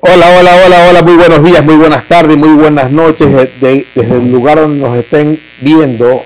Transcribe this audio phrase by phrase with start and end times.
[0.00, 4.14] Hola, hola, hola, hola, muy buenos días, muy buenas tardes, muy buenas noches de- desde
[4.16, 6.22] el lugar donde nos estén viendo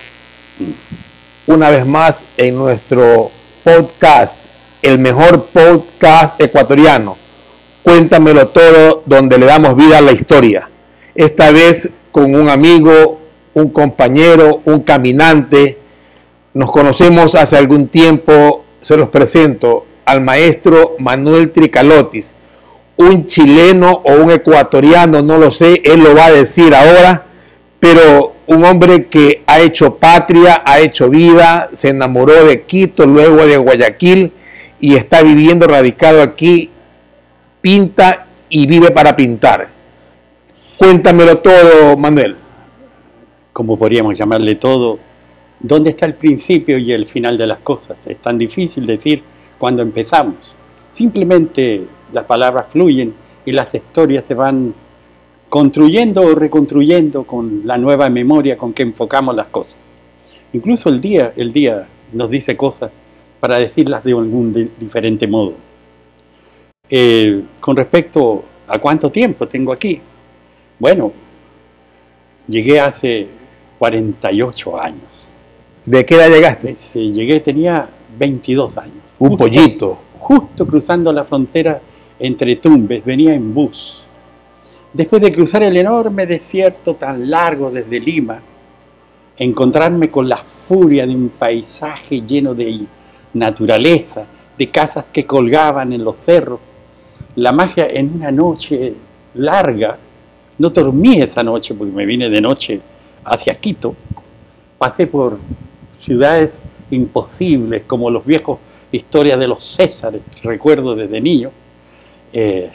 [1.47, 3.31] una vez más en nuestro
[3.65, 4.37] podcast,
[4.83, 7.17] el mejor podcast ecuatoriano.
[7.83, 10.69] Cuéntamelo todo, donde le damos vida a la historia.
[11.15, 13.21] Esta vez con un amigo,
[13.55, 15.79] un compañero, un caminante.
[16.55, 22.34] Nos conocemos hace algún tiempo, se los presento al maestro Manuel Tricalotis
[22.97, 27.25] un chileno o un ecuatoriano, no lo sé, él lo va a decir ahora,
[27.81, 33.47] pero un hombre que ha hecho patria, ha hecho vida, se enamoró de Quito, luego
[33.47, 34.33] de Guayaquil
[34.81, 36.71] y está viviendo radicado aquí,
[37.61, 39.69] pinta y vive para pintar.
[40.77, 42.37] Cuéntamelo todo, Manuel.
[43.53, 44.99] como podríamos llamarle todo,
[45.61, 48.07] ¿dónde está el principio y el final de las cosas?
[48.07, 49.23] Es tan difícil decir
[49.59, 50.55] cuando empezamos.
[50.93, 51.83] Simplemente
[52.15, 53.13] las palabras fluyen
[53.45, 54.73] y las historias se van
[55.51, 59.77] construyendo o reconstruyendo con la nueva memoria con que enfocamos las cosas.
[60.53, 62.91] Incluso el día, el día nos dice cosas
[63.41, 65.53] para decirlas de algún di- diferente modo.
[66.89, 70.01] Eh, con respecto a cuánto tiempo tengo aquí,
[70.79, 71.13] bueno,
[72.49, 73.27] llegué hace
[73.79, 75.29] 48 años.
[75.85, 76.77] ¿De qué edad llegaste?
[76.79, 78.95] Sí, llegué, tenía 22 años.
[79.19, 79.99] Un Justo- pollito.
[80.19, 81.81] Justo cruzando la frontera
[82.19, 84.01] entre Tumbes, venía en bus.
[84.93, 88.41] Después de cruzar el enorme desierto tan largo desde Lima,
[89.37, 92.81] encontrarme con la furia de un paisaje lleno de
[93.33, 94.27] naturaleza,
[94.57, 96.61] de casas que colgaban en los cerros,
[97.37, 98.95] la magia en una noche
[99.35, 99.99] larga,
[100.59, 102.81] no dormí esa noche porque me vine de noche
[103.25, 103.97] hacia Quito,
[104.79, 105.39] pasé por
[105.99, 108.59] ciudades imposibles como los viejos
[108.93, 111.51] historias de los Césares, recuerdo desde niño,
[112.35, 112.71] eh,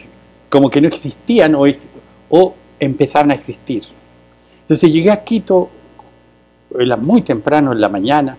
[0.50, 1.66] como que no existían o,
[2.30, 3.84] o empezaron a existir.
[4.62, 5.70] Entonces llegué a Quito
[6.80, 8.38] era muy temprano en la mañana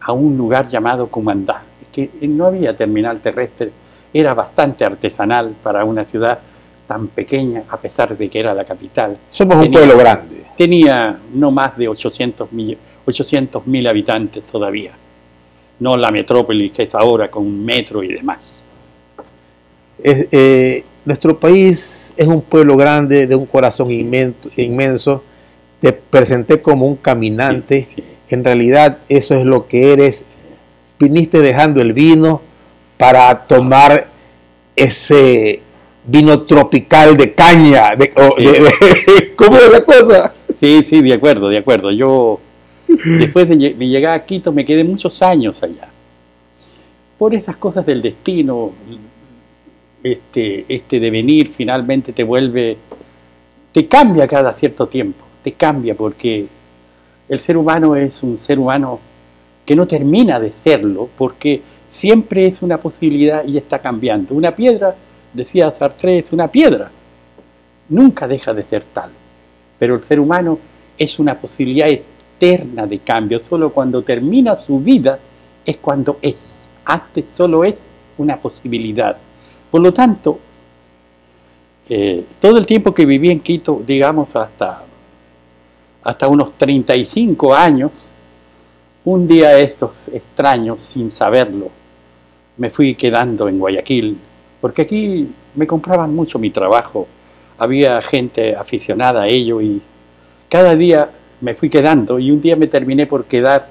[0.00, 3.70] a un lugar llamado Cumandá, que no había terminal terrestre,
[4.12, 6.38] era bastante artesanal para una ciudad
[6.86, 9.16] tan pequeña, a pesar de que era la capital.
[9.30, 10.44] Somos un Tenía- pueblo grande.
[10.56, 14.92] Tenía no más de 800 mil, 800 mil habitantes todavía,
[15.80, 18.60] no la metrópolis que es ahora con un metro y demás.
[20.04, 25.24] Es, eh, nuestro país es un pueblo grande, de un corazón inmenso, inmenso.
[25.80, 27.84] Te presenté como un caminante.
[27.84, 28.04] Sí.
[28.28, 30.22] En realidad eso es lo que eres.
[31.00, 32.40] Viniste dejando el vino
[32.96, 34.06] para tomar
[34.76, 35.60] ese
[36.06, 37.96] vino tropical de caña.
[37.96, 38.44] De, o- Sí.
[38.44, 40.32] de- de- ¿Cómo es la cosa?
[40.60, 41.90] Sí, sí, de acuerdo, de acuerdo.
[41.90, 42.40] Yo,
[43.18, 45.88] después de llegar a Quito, me quedé muchos años allá.
[47.18, 48.72] Por esas cosas del destino,
[50.04, 52.76] este, este devenir finalmente te vuelve,
[53.72, 56.46] te cambia cada cierto tiempo, te cambia porque
[57.26, 59.00] el ser humano es un ser humano
[59.64, 64.34] que no termina de serlo porque siempre es una posibilidad y está cambiando.
[64.34, 64.94] Una piedra,
[65.32, 66.90] decía Sartre, es una piedra,
[67.88, 69.10] nunca deja de ser tal.
[69.78, 70.58] Pero el ser humano
[70.98, 73.40] es una posibilidad eterna de cambio.
[73.40, 75.18] Solo cuando termina su vida
[75.64, 76.64] es cuando es.
[76.84, 77.86] Antes solo es
[78.18, 79.16] una posibilidad.
[79.74, 80.38] Por lo tanto,
[81.88, 84.84] eh, todo el tiempo que viví en Quito, digamos hasta,
[86.04, 88.12] hasta unos 35 años,
[89.04, 91.70] un día estos extraños, sin saberlo,
[92.56, 94.16] me fui quedando en Guayaquil,
[94.60, 97.08] porque aquí me compraban mucho mi trabajo,
[97.58, 99.82] había gente aficionada a ello y
[100.48, 101.10] cada día
[101.40, 103.70] me fui quedando y un día me terminé por quedar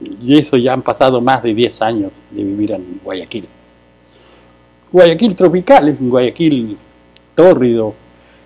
[0.00, 3.46] y eso ya han pasado más de 10 años de vivir en Guayaquil.
[4.92, 6.76] Guayaquil tropical es un Guayaquil
[7.34, 7.94] tórrido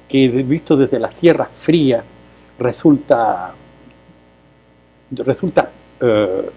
[0.08, 2.04] que visto desde las tierras frías
[2.58, 3.52] resulta
[5.10, 5.70] resulta
[6.00, 6.50] eh,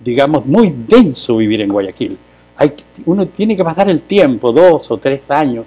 [0.00, 2.16] digamos muy denso vivir en Guayaquil.
[2.56, 2.72] Hay,
[3.06, 5.64] uno tiene que pasar el tiempo, dos o tres años,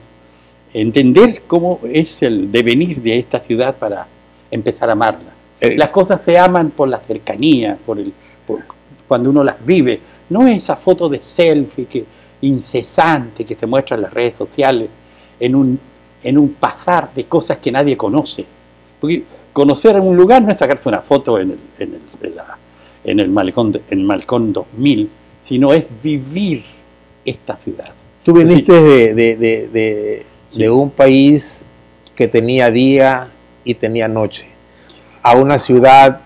[0.73, 4.07] entender cómo es el devenir de esta ciudad para
[4.49, 5.31] empezar a amarla.
[5.59, 8.11] Eh, Las cosas se aman por la cercanía, por el,
[8.47, 8.63] por-
[9.07, 9.99] cuando uno las vive.
[10.29, 12.03] No esa foto de selfie que,
[12.41, 14.89] incesante que se muestra en las redes sociales
[15.39, 15.79] en un,
[16.23, 18.45] en un pasar de cosas que nadie conoce.
[18.99, 19.23] Porque
[19.53, 22.57] conocer un lugar no es sacarse una foto en el, en el, en la-
[23.03, 25.09] en el malecón, de- en el Malecón 2000,
[25.43, 26.63] sino es vivir
[27.25, 27.89] esta ciudad.
[28.23, 30.59] Tú viniste de, de- de- de- Sí.
[30.59, 31.63] de un país
[32.15, 33.29] que tenía día
[33.63, 34.45] y tenía noche,
[35.23, 36.19] a una ciudad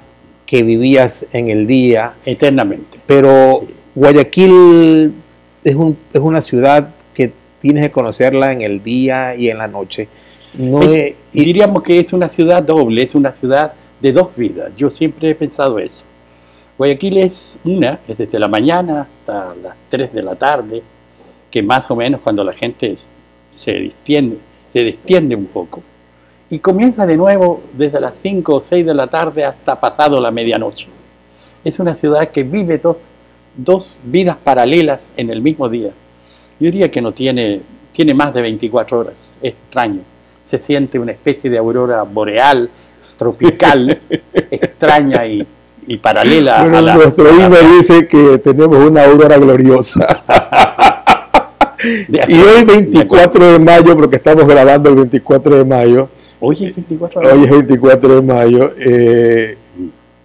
[0.46, 3.00] que vivías en el día, Eternamente.
[3.08, 3.74] pero Sí.
[3.96, 5.14] Guayaquil
[5.66, 9.68] es, un- es una ciudad que tienes que conocerla en el día y en la
[9.68, 10.08] noche.
[10.54, 14.30] No Es- es- y- diríamos que es una ciudad doble, es una ciudad de dos
[14.36, 14.72] vidas.
[14.78, 16.04] Yo siempre he pensado eso.
[16.78, 20.82] Guayaquil es una, es desde la mañana hasta las 3 de la tarde,
[21.50, 22.98] que más o menos cuando la gente
[23.54, 24.38] se distiende,
[24.74, 25.82] se distiende un poco.
[26.50, 30.30] Y comienza de nuevo desde las 5 o 6 de la tarde hasta pasado la
[30.32, 30.88] medianoche.
[31.64, 32.98] Es una ciudad que vive dos,
[33.58, 35.90] dos vidas paralelas en el mismo día.
[36.60, 37.62] Yo diría que no tiene,
[37.92, 39.14] tiene más de 24 horas.
[39.42, 40.02] Es extraño.
[40.44, 42.70] Se siente una especie de aurora boreal,
[43.18, 44.00] tropical,
[44.52, 45.46] extraña y,
[45.88, 46.96] y paralela Bueno, a la...
[46.96, 50.24] nuestro himno dice que tenemos una aurora gloriosa.
[52.08, 56.10] de y hoy acuerdo, de 24 de mayo, porque estamos grabando el 24 de mayo,
[56.40, 57.34] Hoy es 24 horas.
[57.34, 59.58] hoy es 24 de mayo, eh,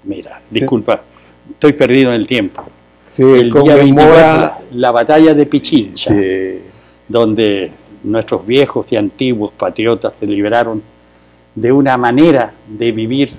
[0.05, 1.03] Mira, disculpa,
[1.51, 2.65] estoy perdido en el tiempo.
[3.25, 4.37] Se El día 24, conmemora...
[4.37, 6.61] la, la batalla de Pichincha, sí,
[7.09, 7.73] donde
[8.05, 10.83] nuestros viejos y antiguos patriotas se liberaron
[11.55, 13.33] de una manera de vivir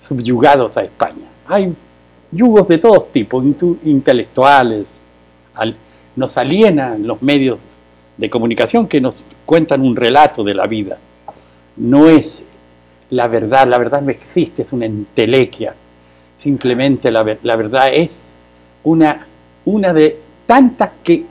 [0.00, 1.26] subyugados a España.
[1.46, 1.72] Hay
[2.32, 3.44] yugos de todos tipos,
[3.84, 4.86] intelectuales,
[5.54, 5.76] al-
[6.16, 7.58] nos alienan los medios
[8.16, 10.98] de comunicación que nos cuentan un relato de la vida.
[11.76, 12.42] No es
[13.10, 15.74] la verdad, la verdad no existe, es una entelequia.
[16.38, 18.31] Simplemente la verdad es
[18.84, 19.26] una,
[19.64, 21.24] una de tantas que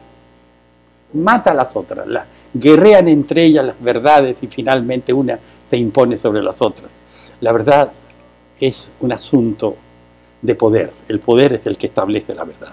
[1.13, 5.37] mata a las otras, las guerrean entre ellas las verdades y finalmente una
[5.69, 6.89] se impone sobre las otras.
[7.41, 7.91] La verdad
[8.59, 9.75] es un asunto
[10.41, 12.69] de poder, el poder es el que establece la verdad,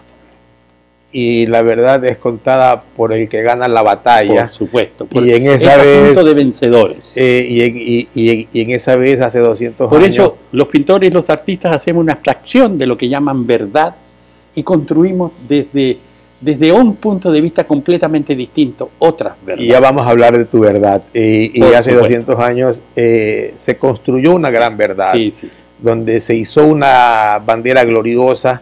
[1.10, 4.42] y la verdad es contada por el que gana la batalla.
[4.42, 5.04] por supuesto.
[5.10, 7.12] y por- en es esa vez- de vencedores.
[7.16, 10.68] Eh, y, en, y- y- y en esa vez, hace 200 Por años, eso los
[10.68, 13.94] pintores y los artistas hacemos una abstracción de lo que llaman verdad
[14.58, 15.98] y construimos desde,
[16.40, 19.64] desde un punto de vista completamente distinto otras verdades.
[19.66, 21.00] y ya vamos a hablar de tu verdad.
[21.14, 22.00] Y, hace supuesto.
[22.00, 25.48] 200 años eh, se construyó una gran verdad, Sí, sí.
[25.80, 28.60] donde se hizo una bandera gloriosa,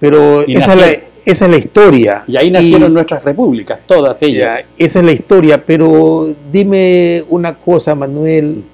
[0.00, 2.24] pero Y esa es, la, nació- esa es la historia.
[2.26, 4.58] Y ahí nacieron Y- nuestras repúblicas, todas ellas.
[4.60, 8.64] Ya, esa es la historia, pero dime una cosa, Manuel,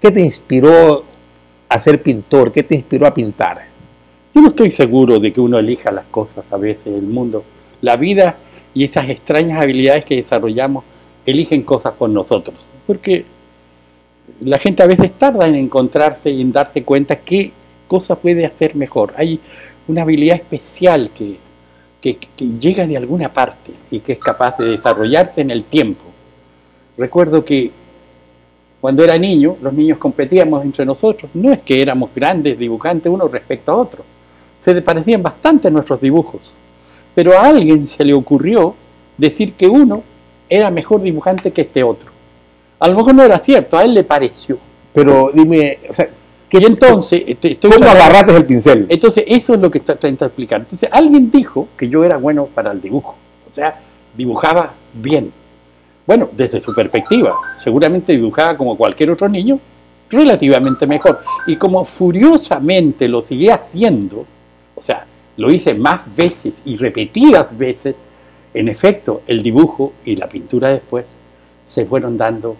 [0.00, 1.04] ¿qué te inspiró
[1.68, 2.52] a ser pintor?
[2.52, 3.66] ¿Qué te inspiró a pintar?
[4.36, 7.42] Yo no estoy seguro de que uno elija las cosas a veces, el mundo,
[7.80, 8.36] la vida
[8.74, 10.84] y esas extrañas habilidades que desarrollamos
[11.24, 12.66] eligen cosas por nosotros.
[12.86, 13.24] Porque
[14.42, 17.50] la gente a veces tarda en encontrarse y en darse cuenta qué
[17.88, 19.14] cosa puede hacer mejor.
[19.16, 19.40] Hay
[19.88, 21.38] una habilidad especial que,
[22.02, 26.04] que, que llega de alguna parte y que es capaz de desarrollarse en el tiempo.
[26.98, 27.70] Recuerdo que
[28.82, 31.30] cuando era niño, los niños competíamos entre nosotros.
[31.32, 34.04] No es que éramos grandes dibujantes uno respecto a otro.
[34.58, 36.52] Se parecían bastante nuestros dibujos.
[37.14, 38.74] Pero a alguien se le ocurrió
[39.16, 40.02] decir que uno
[40.48, 42.10] era mejor dibujante que este otro.
[42.78, 44.58] A lo mejor no era cierto, a él le pareció.
[44.92, 46.08] Pero dime, o sea,
[46.50, 48.86] Y entonces, este, ¿cómo agarraste el pincel?
[48.88, 50.60] entonces, eso es lo que estoy tratando de explicar.
[50.60, 53.14] Entonces, alguien dijo que yo era bueno para el dibujo.
[53.50, 53.78] O sea,
[54.16, 55.32] dibujaba bien.
[56.06, 57.34] Bueno, desde su perspectiva.
[57.58, 59.58] Seguramente dibujaba como cualquier otro niño,
[60.08, 61.20] relativamente mejor.
[61.46, 64.24] Y como furiosamente lo seguía haciendo,
[64.76, 65.06] o sea,
[65.36, 67.96] lo hice más veces y repetidas veces,
[68.54, 71.06] en efecto, el dibujo y la pintura después
[71.64, 72.56] se fueron dando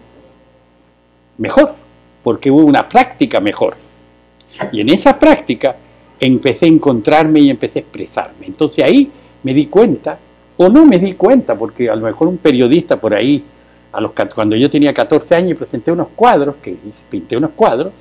[1.39, 1.75] mejor,
[2.23, 3.77] porque hubo una práctica mejor.
[4.73, 5.77] Y en esa práctica
[6.19, 8.47] empecé a encontrarme y empecé a expresarme.
[8.47, 9.11] Entonces ahí
[9.43, 10.19] me di cuenta,
[10.57, 13.43] o no me di cuenta, porque a lo mejor un periodista por ahí,
[13.93, 16.77] a los, cuando yo tenía 14 años presenté unos cuadros, que
[17.11, 17.93] pinté unos cuadros,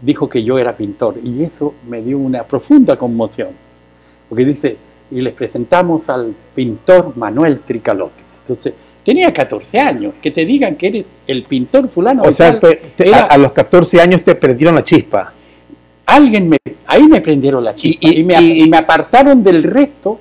[0.00, 1.16] dijo que yo era pintor.
[1.22, 3.48] Y eso me dio una profunda conmoción.
[4.28, 4.76] Porque dice,
[5.10, 8.24] y les presentamos al pintor Manuel Tricalotes.
[8.42, 8.74] Entonces,
[9.04, 12.22] tenía 14 años, que te digan que eres el pintor fulano.
[12.22, 15.32] O sea, tal, te- te- era- a, a los 14 años te prendieron la chispa.
[16.06, 19.42] alguien me, ahí me prendieron la chispa Y- y, y- me, y- y me apartaron
[19.42, 20.18] del resto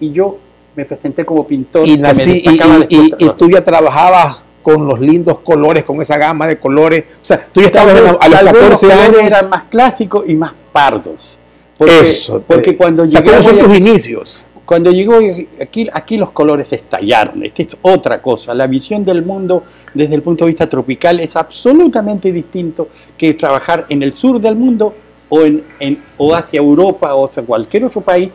[0.00, 0.38] y yo
[0.76, 2.42] me presenté como pintor Y, nací,
[2.88, 4.40] y, y tú ya trabajabas
[4.74, 7.04] con los lindos colores, con esa gama de colores.
[7.22, 9.22] O sea, tú ya estabas vez- a los tal vez 14 colores años.
[9.24, 11.36] eran más clásicos y más pardos
[11.78, 12.42] porque, Eso.
[12.46, 14.44] porque cuando llegué ¿cómo son tus inicios?
[14.66, 15.14] Cuando llegó
[15.60, 17.42] aquí, aquí los colores estallaron.
[17.42, 18.54] Esta es otra cosa.
[18.54, 23.86] La visión del mundo desde el punto de vista tropical es absolutamente distinto que trabajar
[23.88, 24.94] en el sur del mundo
[25.28, 28.30] o, en, en- o hacia Europa o hacia cualquier otro país,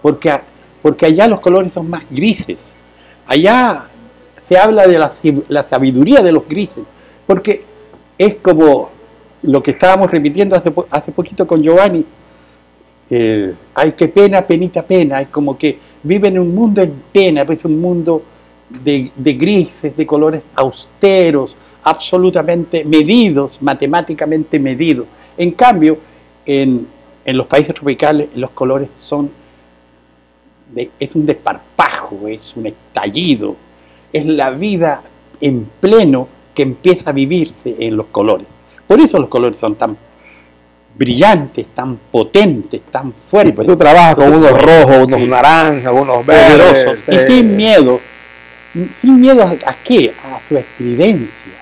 [0.00, 0.32] porque,
[0.80, 2.66] porque allá los colores son más grises.
[3.26, 3.84] Allá
[4.50, 6.82] se habla de la, sabiduría de los grises,
[7.24, 7.62] porque
[8.18, 8.90] es como
[9.42, 12.04] lo que estábamos repitiendo hace, po- hace poquito con Giovanni,
[13.10, 15.20] eh, ay, qué pena, penita, pena.
[15.20, 18.24] Es como que viven en un mundo en pena, pues un mundo
[18.68, 21.54] de, grises, de colores austeros,
[21.84, 25.06] absolutamente medidos, matemáticamente medidos.
[25.38, 25.96] En cambio,
[26.44, 26.88] en,
[27.24, 29.30] los países tropicales los colores son,
[30.74, 33.54] es un desparpajo, es un estallido,
[34.12, 35.02] es la vida
[35.40, 38.46] en pleno que empieza a vivirse en los colores.
[38.86, 39.96] Por eso los colores son tan
[40.96, 43.54] brillantes, tan potentes, tan Sí, fuertes.
[43.54, 45.26] pues tú trabajas con unos rojos, unos Sí.
[45.28, 46.98] naranjas, unos verdes.
[47.08, 48.00] y sin miedo.
[49.00, 50.12] ¿Sin miedo a, a qué?
[50.24, 51.52] A su estridencia.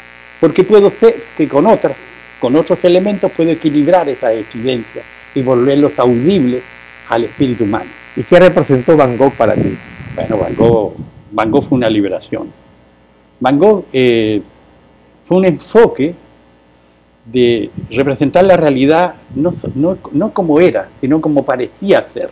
[0.40, 1.92] Porque puedo ser que con otras,
[2.40, 5.02] con otros elementos puedo equilibrar esa estridencia
[5.34, 6.62] y volverlos audibles
[7.08, 7.86] al espíritu humano.
[8.16, 9.76] ¿Y qué representó Van Gogh para ti?
[10.14, 10.94] Bueno, Van Gogh,
[11.30, 12.48] Van Gogh fue una liberación.
[13.40, 14.42] Van Gogh eh,
[15.26, 16.14] fue un enfoque
[17.24, 22.30] de representar la realidad no, como era, sino como parecía ser.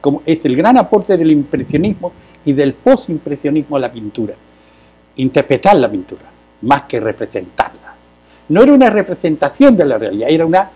[0.00, 2.12] Como, es el gran aporte del impresionismo
[2.44, 4.34] y del posimpresionismo a la pintura.
[5.16, 6.22] Interpretar la pintura,
[6.62, 7.94] más que representarla.
[8.48, 10.70] No era una representación de la realidad, era una,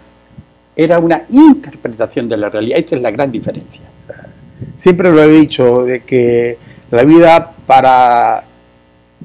[0.77, 2.79] era una interpretación de la realidad.
[2.79, 3.81] Esa es la gran diferencia.
[4.77, 6.59] Siempre lo he dicho, de que
[6.91, 8.45] la vida para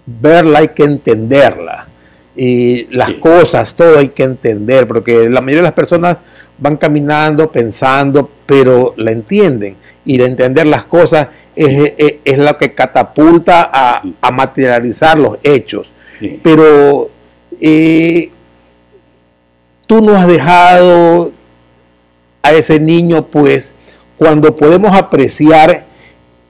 [0.06, 1.88] verla hay que entenderla.
[2.36, 3.16] Y las Sí.
[3.20, 6.20] cosas, todo hay que entender, porque la mayoría de las personas
[6.60, 9.76] van caminando, pensando, pero la entienden.
[10.06, 15.38] Y de entender las cosas es, es- es lo que catapulta a, a materializar los
[15.44, 15.90] hechos.
[16.20, 16.40] Sí.
[16.44, 17.10] Pero
[17.60, 18.30] eh,
[19.88, 21.32] tú no has dejado
[22.44, 23.74] a ese niño, pues,
[24.18, 25.86] cuando podemos apreciar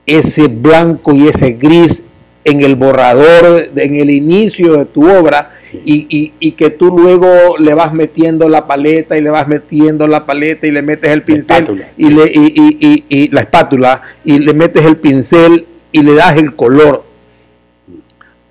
[0.08, 2.04] ese blanco y ese gris
[2.44, 5.52] en el borrador, en el inicio de tu obra,
[5.84, 7.28] y, y- y que tú luego
[7.60, 11.24] le vas metiendo la paleta y le vas metiendo la paleta y le metes el
[11.24, 11.66] pincel
[11.98, 16.38] y, le, y, y- y- la espátula y le metes el pincel y le das
[16.38, 17.04] el color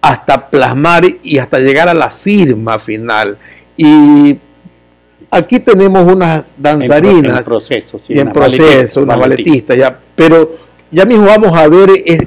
[0.03, 3.39] hasta plasmar y hasta llegar a la firma final.
[3.79, 4.37] Y
[5.31, 9.17] aquí tenemos unas danzarinas en proceso, sí, y en una proceso, una
[9.75, 12.27] ya, pero ya mismo vamos a ver es-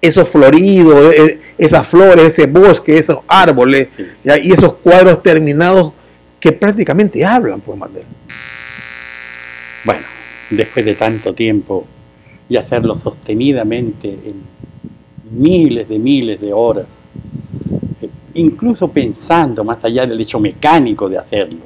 [0.00, 4.04] esos floridos, e- esas flores, ese bosque, esos árboles, Sí.
[4.24, 5.92] ya, y esos cuadros terminados
[6.38, 8.04] que prácticamente hablan, pues, Manuel.
[9.84, 10.00] Bueno,
[10.50, 11.86] después de tanto tiempo
[12.48, 14.42] y hacerlo sostenidamente en
[15.30, 16.86] miles de miles de horas,
[18.00, 21.60] eh, incluso pensando más allá del hecho mecánico de hacerlo,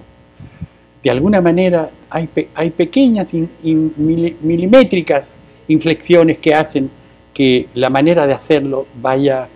[1.02, 5.24] de alguna manera hay, pe- hay pequeñas in- in- mili- milimétricas
[5.72, 6.90] inflexiones que hacen
[7.34, 9.48] que la manera de hacerlo vaya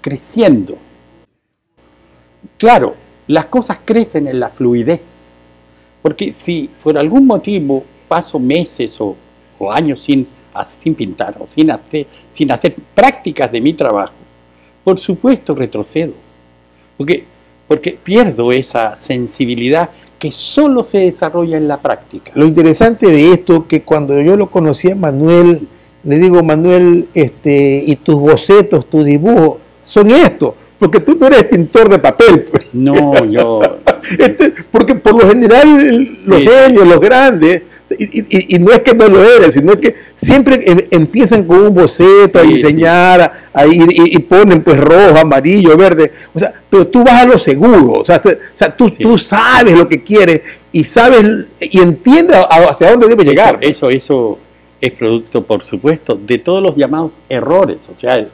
[0.00, 0.76] creciendo.
[2.58, 5.30] Claro, las cosas crecen en la fluidez.
[6.02, 9.16] Porque si por algún motivo paso meses o,
[9.70, 10.26] años sin,
[10.82, 14.14] sin pintar o sin hacer, sin hacer prácticas de mi trabajo,
[14.82, 16.14] por supuesto retrocedo.
[16.96, 17.24] Porque,
[17.68, 22.30] porque pierdo esa sensibilidad que solo se desarrolla en la práctica.
[22.36, 25.66] Lo interesante de esto que cuando yo lo conocí a Manuel,
[26.04, 31.44] le digo, Manuel, este, y tus bocetos, tus dibujos, son estos, porque tú no eres
[31.44, 32.44] pintor de papel.
[32.52, 32.66] pues.
[32.72, 33.60] No, yo...
[34.18, 36.46] Este, porque por lo general los Sí.
[36.48, 37.62] genios, los grandes,
[37.98, 41.58] y, y- y no es que no lo eres, sino que siempre em- empiezan con
[41.60, 46.86] un boceto a diseñar, a- a- y, ponen pues rojo, amarillo, verde, o sea, pero
[46.86, 49.02] tú vas a lo seguro, o sea, te- o sea, tú, Sí.
[49.02, 50.42] tú sabes lo que quieres
[50.72, 51.24] y sabes
[51.60, 53.58] y entiendes hacia dónde debe llegar.
[53.60, 54.38] Eso, eso
[54.80, 57.88] es producto, por supuesto, de todos los llamados errores.
[57.94, 58.24] O sea,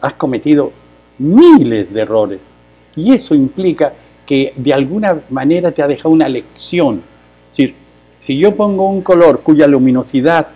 [0.00, 0.72] has cometido
[1.18, 2.38] miles de errores.
[2.96, 3.92] Y eso implica
[4.26, 7.02] que de alguna manera te ha dejado una lección.
[8.20, 10.46] Si yo pongo un color cuya luminosidad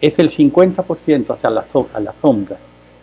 [0.00, 2.56] es el 50% hacia la, so- a la sombra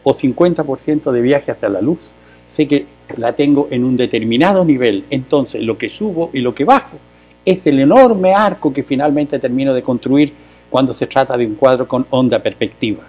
[0.04, 2.12] o 50% de viaje hacia la luz,
[2.56, 2.86] sé que
[3.18, 5.06] la tengo en un determinado nivel.
[5.10, 6.98] Entonces, lo que subo y lo que bajo
[7.46, 10.34] es el enorme arco que finalmente termino de construir
[10.70, 13.04] cuando se trata de un cuadro con honda perspectiva.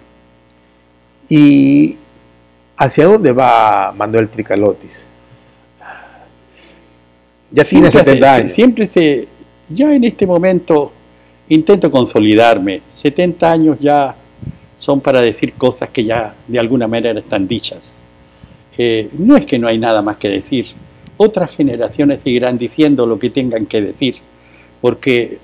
[1.27, 1.97] ¿Y
[2.77, 5.05] hacia dónde va Manuel Tricalotis?
[7.51, 8.53] Ya tiene Siempre 70 se- años.
[8.53, 9.27] Siempre se.
[9.69, 10.91] Yo en este momento
[11.49, 12.81] intento consolidarme.
[12.95, 14.15] 70 años ya
[14.77, 17.97] son para decir cosas que ya de alguna manera están dichas.
[18.77, 20.67] Eh, no es que no hay nada más que decir.
[21.17, 24.15] Otras generaciones seguirán diciendo lo que tengan que decir,
[24.79, 25.37] porque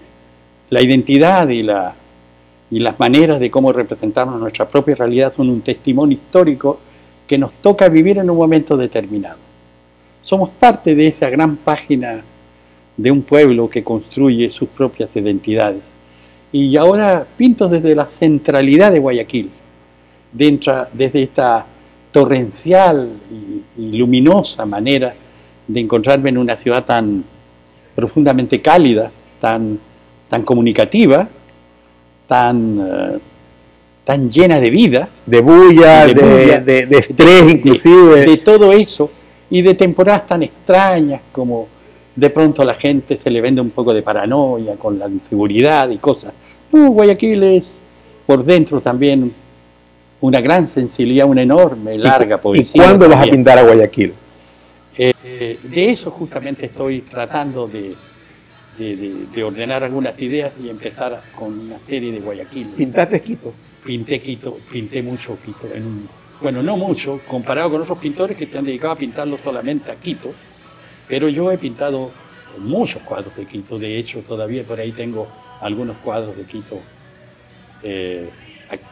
[0.70, 1.67] la identidad y,
[2.72, 6.79] y las maneras de cómo representamos nuestra propia realidad son un testimonio histórico
[7.27, 9.38] que nos toca vivir en un momento determinado.
[10.22, 12.24] Somos parte de esa gran página
[12.97, 15.91] de un pueblo que construye sus propias identidades.
[16.51, 19.49] Y ahora pinto desde la centralidad de Guayaquil,
[20.31, 21.65] dentro, desde esta
[22.11, 23.09] torrencial
[23.77, 25.13] y, y luminosa manera
[25.67, 27.23] de encontrarme en una ciudad tan
[27.95, 29.77] profundamente cálida, tan,
[30.29, 31.27] tan comunicativa,
[32.27, 33.19] tan, eh,
[34.05, 38.25] tan llena de vida, De bulla, De de, bulla, de- de estrés inclusive.
[38.25, 39.11] de todo eso
[39.49, 41.67] y de temporadas tan extrañas como
[42.15, 45.89] de pronto a la gente se le vende un poco de paranoia con la inseguridad
[45.89, 46.34] y cosas.
[46.72, 47.79] No, Guayaquil es
[48.25, 49.34] por dentro también
[50.22, 52.84] una gran sensibilidad, una enorme, larga ¿Y poesía.
[52.84, 54.13] cuándo vas a pintar a Guayaquil?
[54.98, 57.93] Eh, de eso justamente estoy tratando de,
[58.77, 62.67] de- de- de ordenar algunas ideas y empezar con una serie de Guayaquil.
[62.77, 63.53] ¿Pintaste Quito?
[63.86, 65.67] Pinté Quito, pinté mucho Quito.
[65.74, 66.07] en
[66.41, 69.95] bueno, no mucho, comparado con otros pintores que se han dedicado a pintarlo solamente a
[69.95, 70.31] Quito,
[71.07, 72.12] pero yo he pintado
[72.59, 73.77] muchos cuadros de Quito.
[73.79, 75.27] De hecho, todavía por ahí tengo
[75.62, 76.79] algunos cuadros de Quito.
[77.83, 78.29] eh,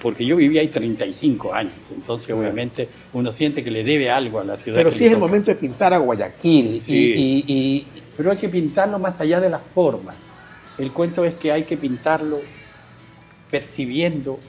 [0.04, 4.44] porque yo viví ahí 35 años, entonces obviamente uno siente que le debe algo a
[4.44, 4.78] la ciudad.
[4.78, 6.76] Pero sí es el momento de pintar a Guayaquil.
[6.76, 6.94] y- Sí.
[7.16, 10.16] y- y- Pero hay que pintarlo más allá de las formas.
[10.78, 12.40] El cuento es que hay que pintarlo
[13.50, 14.40] percibiendo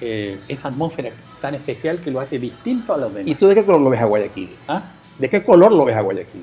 [0.00, 1.10] eh, esa atmósfera
[1.40, 3.28] tan especial que lo hace distinto a los demás.
[3.30, 4.50] ¿Y tú de qué color lo ves a Guayaquil?
[4.68, 4.82] ¿Ah?
[5.18, 6.42] ¿De qué color lo ves a Guayaquil?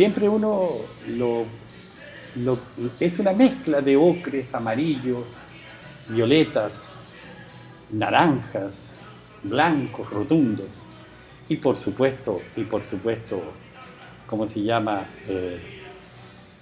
[0.00, 0.70] Siempre uno
[1.18, 1.44] lo,
[2.36, 2.58] lo-
[2.98, 5.26] es una mezcla de ocres, amarillos,
[6.08, 6.72] violetas,
[7.92, 8.76] naranjas,
[9.42, 10.68] blancos, rotundos.
[11.50, 13.42] Y por supuesto, y por supuesto,
[14.26, 15.04] ¿cómo se llama?
[15.28, 15.58] Eh,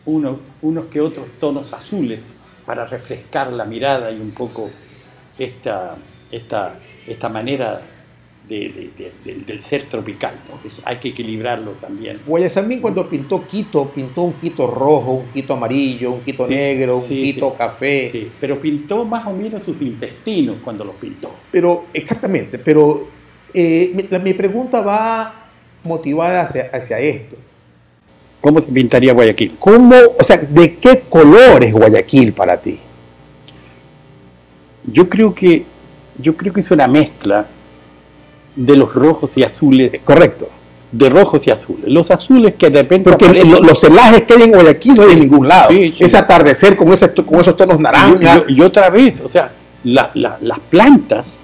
[0.07, 2.19] uno- unos que otros tonos azules
[2.67, 4.69] para refrescar la mirada y un poco
[5.39, 5.95] esta,
[6.33, 6.75] esta,
[7.07, 7.81] esta manera
[8.49, 10.35] de- de- de- de- del ser tropical.
[10.49, 10.59] ¿no?
[10.67, 12.19] Es- hay que equilibrarlo también.
[12.27, 16.97] Guayasamín cuando pintó Quito, pintó un Quito rojo, un Quito amarillo, un Quito Sí, negro,
[16.99, 17.55] un sí, Quito sí.
[17.59, 18.29] café.
[18.41, 21.31] Pero pintó más o menos sus intestinos cuando los pintó.
[21.53, 23.09] Pero, exactamente, pero
[23.55, 25.47] eh, mi, la- mi pregunta va
[25.85, 27.37] motivada hacia, hacia esto.
[28.41, 29.57] ¿Cómo se pintaría Guayaquil?
[29.59, 32.79] ¿Cómo, o sea, de qué color es Guayaquil para ti?
[34.85, 35.65] Yo creo que
[36.21, 37.47] yo creo que es una mezcla
[38.67, 40.49] de los rojos y azules, Correcto.
[40.91, 41.85] de rojos y azules.
[41.87, 45.03] Los azules que de repente Porque aparecen- lo- los celajes que hay en Guayaquil no
[45.03, 45.71] hay en ningún lado.
[45.71, 46.05] Sí, sí.
[46.05, 48.43] Ese atardecer con, ese, con esos tonos naranjas.
[48.49, 49.53] y- y otra vez, o sea,
[49.85, 51.37] la- la- las plantas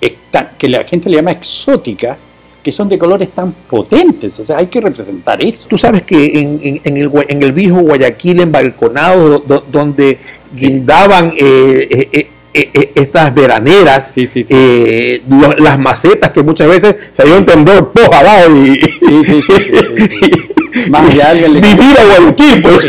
[0.00, 2.16] están- que la gente le llama exóticas,
[2.62, 5.66] que son de colores tan potentes, o sea, hay que representar eso.
[5.68, 9.64] Tú sabes que en, en- en el, en el viejo Guayaquil, en balconados, do- do-
[9.70, 10.18] donde
[10.52, 14.46] guindaban eh, eh, eh, eh, estas veraneras, Sí, sí, sí.
[14.48, 18.12] eh, lo- las macetas que muchas veces se dio un temblor ¡pof!
[18.12, 19.64] abajo y, Sí, sí, sí,
[19.96, 20.90] sí, sí.
[20.90, 22.62] Más de alguien le vivir a Guayaquil.
[22.62, 22.88] pues.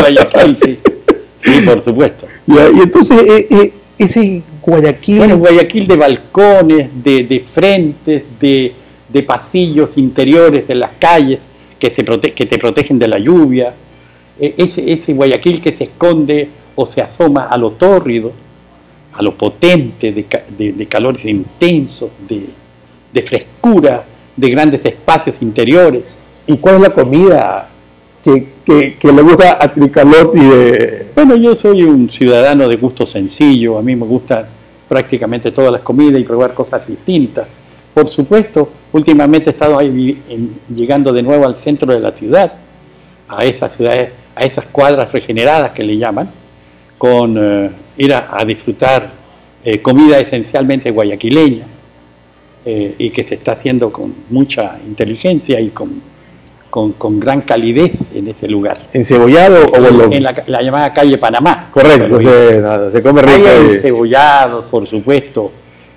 [0.00, 0.78] Guayaquil, sí.
[1.44, 2.26] Sí, por supuesto.
[2.46, 3.18] Ya, y entonces
[3.98, 8.72] ese Guayaquil, Bueno, Guayaquil de balcones, de, de frentes, de,
[9.08, 11.40] de pasillos interiores de las calles
[11.78, 13.74] que te, prote- que te protegen de la lluvia.
[14.40, 18.32] E- Ese, ese Guayaquil que se esconde o se asoma a lo tórrido,
[19.16, 20.26] a lo potente, de,
[20.56, 22.46] de- de calores intensos, de,
[23.12, 24.04] de frescura,
[24.36, 26.18] de grandes espacios interiores.
[26.48, 27.68] ¿y cuál es la comida
[28.22, 33.06] que, que- que le gusta a Tricalotti de, Bueno, yo soy un ciudadano de gusto
[33.06, 34.46] sencillo, a mí me gustan
[34.88, 37.46] prácticamente todas las comidas y probar cosas distintas.
[37.94, 42.52] Por supuesto, últimamente he estado ahí en- llegando de nuevo al centro de la ciudad,
[43.28, 46.28] a esas ciudades, a esas cuadras regeneradas que le llaman,
[46.98, 49.10] con eh, ir a, a disfrutar
[49.64, 51.66] eh, comida esencialmente guayaquileña
[52.64, 56.00] eh, y que se está haciendo con mucha inteligencia y con,
[56.70, 58.78] con- con gran calidez en ese lugar.
[58.92, 60.12] encebollado o?
[60.12, 61.68] En la, la llamada calle Panamá.
[61.72, 63.48] Correcto, se, nada, se come rico.
[63.48, 65.52] encebollados, por supuesto,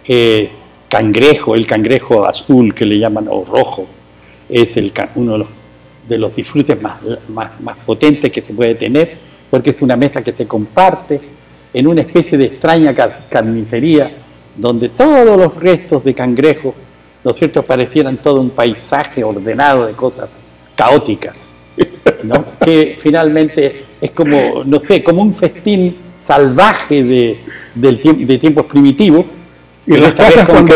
[0.08, 0.50] eh,
[0.88, 3.86] cangrejo, el cangrejo azul que le llaman o rojo,
[4.50, 5.48] es el, uno de los,
[6.08, 6.96] de los disfrutes más,
[7.30, 11.20] más, más potentes que se puede tener, porque es una mesa que se comparte
[11.74, 14.12] en una especie de extraña car- carnicería,
[14.56, 16.74] donde todos los restos de cangrejo,
[17.24, 20.30] ¿no es cierto?, parecieran todo un paisaje ordenado de cosas
[20.76, 21.38] caóticas.
[22.24, 22.44] ¿no?
[22.64, 27.40] que finalmente es como, no sé, como un festín salvaje de,
[27.76, 29.26] del tiemp- de tiempos primitivos.
[29.88, 30.76] Y en las casas cuando,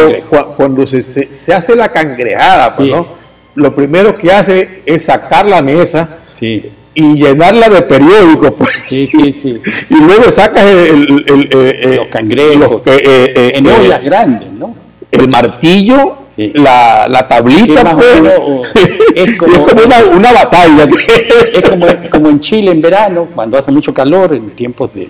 [0.55, 2.93] cuando se, se- se hace la cangrejada, pues, Sí.
[2.93, 3.07] ¿no?
[3.55, 8.51] lo primero que hace es sacar la mesa Sí, y llenarla de periódicos.
[8.57, 8.69] pues.
[8.89, 9.61] sí, sí, sí.
[9.89, 12.71] Y luego sacas el, el- el- eh, eh, Los cangrejos.
[12.71, 13.01] los eh,
[13.35, 14.75] eh, En ollas grandes, ¿no?
[15.11, 16.51] el martillo, Sí.
[16.55, 18.21] la, la tablita, o pues.
[18.39, 18.63] o-
[19.15, 19.53] es Y como-
[19.85, 20.87] una, una batalla.
[21.53, 25.09] Es como, como en Chile en verano, cuando hace mucho calor, en tiempos de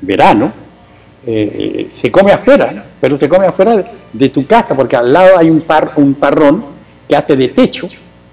[0.00, 0.50] verano,
[1.26, 2.82] eh, se come afuera, ¿no?
[3.00, 6.14] pero se come afuera de, de tu casa, porque al lado hay un, par, un
[6.14, 6.64] parrón
[7.06, 7.86] que hace de techo,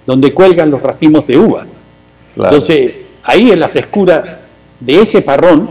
[0.05, 1.65] donde cuelgan los racimos de uva.
[2.35, 2.55] Claro.
[2.55, 2.91] Entonces,
[3.23, 4.41] ahí en la frescura
[4.79, 5.69] de ese parrón,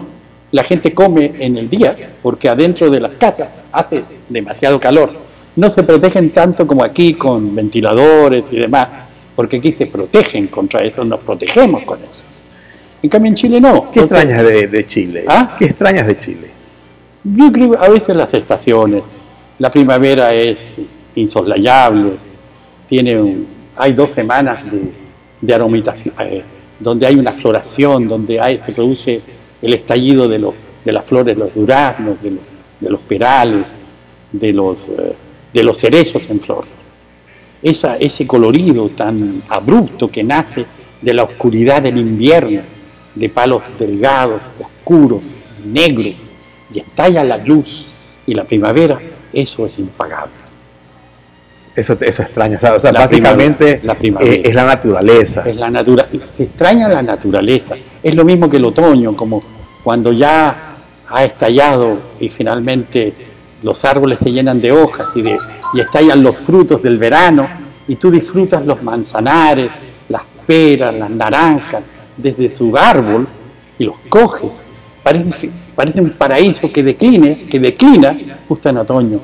[0.50, 5.12] la gente come en el día, porque adentro de las casas hace demasiado calor.
[5.56, 8.88] No se protegen tanto como aquí con ventiladores y demás,
[9.34, 12.22] porque aquí se protegen contra eso, nos protegemos con eso.
[13.02, 13.90] En cambio en Chile no.
[13.90, 15.24] ¿Qué Entonces, extrañas de, de Chile?
[15.28, 15.54] ¿Ah?
[15.58, 16.48] ¿Qué extrañas de Chile?
[17.24, 19.02] Yo creo a veces las estaciones,
[19.58, 20.78] la primavera es
[21.14, 22.12] insoslayable,
[22.88, 24.80] tiene un- hay dos semanas de,
[25.40, 26.42] de aromatización, eh,
[26.78, 29.20] donde hay una floración, donde hay, se produce
[29.60, 30.38] el estallido de,
[30.84, 33.66] de las flores, los duraznos, de los, perales,
[34.32, 35.14] de los, eh,
[35.52, 36.64] de los cerezos en flor.
[37.62, 40.64] Esa, ese colorido tan abrupto que nace
[41.02, 42.60] de la oscuridad del invierno,
[43.14, 45.22] de palos delgados, oscuros,
[45.64, 46.14] negros,
[46.72, 47.86] y estalla la luz
[48.26, 49.00] y la primavera,
[49.32, 50.47] eso es impagable.
[51.78, 52.56] Eso, eso extraño.
[52.56, 54.32] O sea, La básicamente primavera, la primavera.
[54.34, 55.48] eh, es la naturaleza.
[55.48, 57.76] Es la natura se extraña la naturaleza.
[58.02, 59.40] Es lo mismo que el otoño, como
[59.84, 60.56] cuando ya
[61.08, 63.12] ha estallado y finalmente
[63.62, 65.38] los árboles se llenan de hojas y, de,
[65.72, 67.48] y estallan los frutos del verano
[67.86, 69.70] y tú disfrutas los manzanares,
[70.08, 71.82] las peras, las naranjas
[72.16, 73.24] desde su árbol
[73.78, 74.64] y los coges.
[75.04, 78.16] Parece, parece un paraíso que decline, que declina
[78.48, 79.20] justo en otoño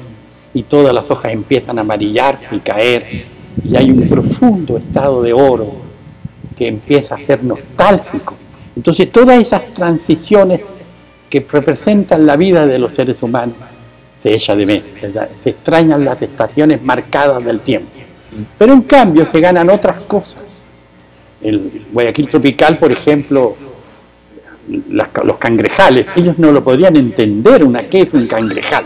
[0.54, 3.24] y todas las hojas empiezan a amarillar y caer
[3.62, 5.74] y hay un profundo estado de oro
[6.56, 8.34] que empieza a ser nostálgico.
[8.76, 10.60] Entonces todas esas transiciones
[11.28, 13.56] que representan la vida de los seres humanos
[14.20, 17.90] se echa de menos, se, extrañan las estaciones marcadas del tiempo.
[18.56, 20.42] Pero en cambio se ganan otras cosas.
[21.42, 23.54] El Guayaquil tropical, por ejemplo,
[24.66, 28.84] los cangrejales, ellos no lo podrían entender una qué es un cangrejal,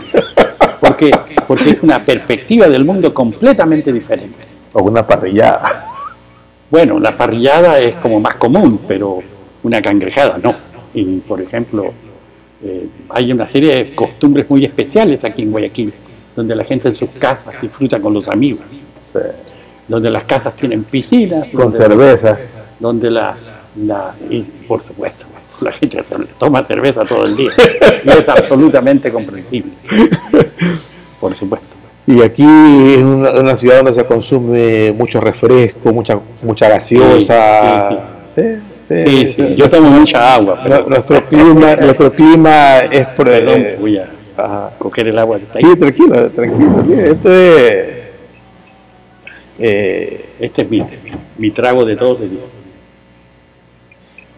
[0.99, 1.11] porque,
[1.47, 4.37] porque es una perspectiva del mundo completamente diferente.
[4.73, 5.85] O una parrillada.
[6.69, 9.19] Bueno, la parrillada es como más común, pero
[9.63, 10.53] una cangrejada no.
[10.93, 11.91] Y por ejemplo,
[12.63, 15.93] eh, hay una serie de costumbres muy especiales aquí en Guayaquil,
[16.35, 18.65] donde la gente en sus casas disfruta con los amigos,
[19.13, 19.19] Sí.
[19.87, 22.39] donde las casas tienen piscinas, Con donde, cervezas.
[22.79, 23.35] donde la,
[23.83, 25.25] la- y por supuesto,
[25.61, 26.03] la gente
[26.37, 27.51] toma cerveza todo el día
[28.05, 29.71] y es absolutamente comprensible.
[31.19, 31.67] Por supuesto.
[32.07, 37.89] Y aquí es una, una ciudad donde se consume mucho refresco, mucha, mucha gaseosa.
[38.35, 38.41] Sí,
[38.89, 43.77] Sí, sí, yo tomo mucha agua, pero Nuestro clima, nuestro clima es por, perdón, eh,
[43.79, 44.71] voy a ajá.
[44.79, 45.65] coger el agua que está ahí.
[45.65, 46.83] Sí, tranquilo, tranquilo.
[46.87, 47.87] sí, Esto es.
[49.59, 50.83] eh, Este es mi,
[51.37, 52.43] mi trago de todos los días.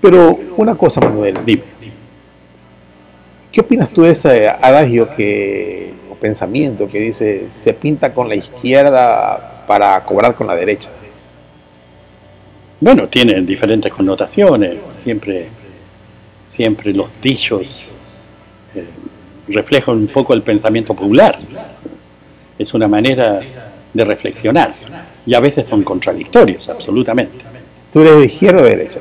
[0.01, 1.63] pero una cosa, Manuel, Dime.
[3.53, 9.65] ¿qué opinas tú de ese adagio que, pensamiento que dice se pinta con la izquierda
[9.67, 10.89] para cobrar con la derecha?
[12.79, 14.77] Bueno, tienen diferentes connotaciones.
[15.03, 15.47] Siempre,
[16.47, 17.85] siempre los dichos
[18.73, 18.85] eh,
[19.47, 21.37] reflejan un poco el pensamiento popular.
[22.57, 23.39] Es una manera
[23.93, 24.73] de reflexionar.
[25.25, 27.45] Y a veces son contradictorios, absolutamente.
[27.91, 28.99] ¿Tú eres de izquierda o de derecha?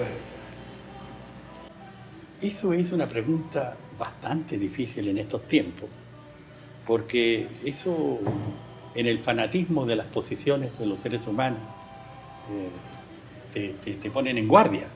[2.43, 5.89] Eso es una pregunta bastante difícil en estos tiempos,
[6.91, 8.19] porque eso,
[8.97, 11.61] en el fanatismo de las posiciones de los seres humanos,
[12.51, 12.69] eh,
[13.55, 14.89] te, te- te ponen en guardia.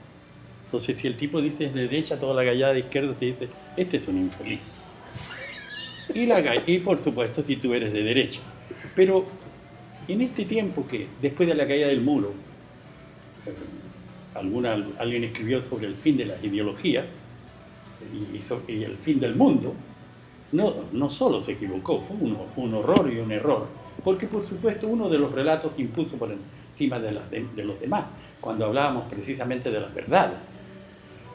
[0.65, 3.99] Entonces, si el tipo dice de derecha, toda la gallada de izquierda te dice, este
[3.99, 4.83] es un infeliz.
[6.13, 8.41] Y, la, y por supuesto, si tú eres de derecha.
[8.97, 9.25] Pero
[10.09, 12.33] en este tiempo que, después de la caída del muro,
[13.47, 13.53] eh,
[14.35, 17.05] alguna, alguien escribió sobre el fin de las ideologías
[18.49, 19.75] so- y el fin del mundo,
[20.55, 23.67] no, no solo se equivocó, fue un, un horror y un error,
[24.05, 27.19] porque por supuesto uno de los relatos impuso por encima de,
[27.57, 28.05] de- los demás,
[28.41, 30.37] cuando hablábamos precisamente de las verdades.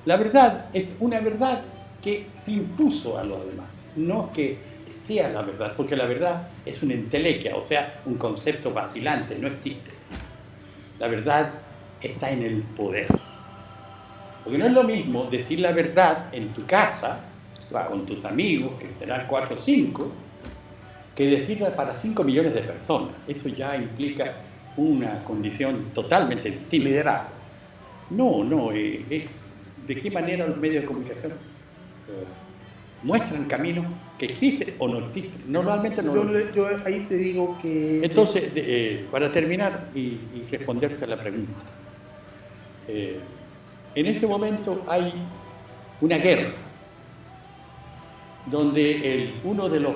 [0.05, 1.61] La verdad es una verdad
[2.01, 4.57] que impuso a los demás, no que
[5.05, 9.47] sea la verdad, porque la verdad es una entelequia, o sea, un concepto vacilante, no
[9.47, 9.91] existe.
[10.99, 11.49] La verdad
[12.01, 13.07] está en el poder.
[14.43, 17.19] Porque no es lo mismo decir la verdad en tu casa,
[17.69, 20.11] con tus amigos, que serán cuatro o cinco,
[21.15, 23.09] que decirla para 5 millones de personas.
[23.27, 24.35] Eso ya implica
[24.77, 26.89] una condición totalmente distinta.
[26.89, 27.29] Liderazgo.
[28.11, 29.29] No, no, eh, es
[29.85, 32.23] de qué manera los medios de comunicación eh,
[33.03, 33.85] muestran caminos
[34.17, 35.41] que existen o no existen.
[35.47, 36.15] Normalmente no.
[36.53, 38.01] Yo, ahí te digo que.
[38.03, 41.51] Entonces, eh, para terminar y, y responderte a la pregunta,
[42.87, 43.19] eh,
[43.95, 45.13] en este momento hay
[46.01, 46.51] una guerra
[48.45, 49.95] donde uno de los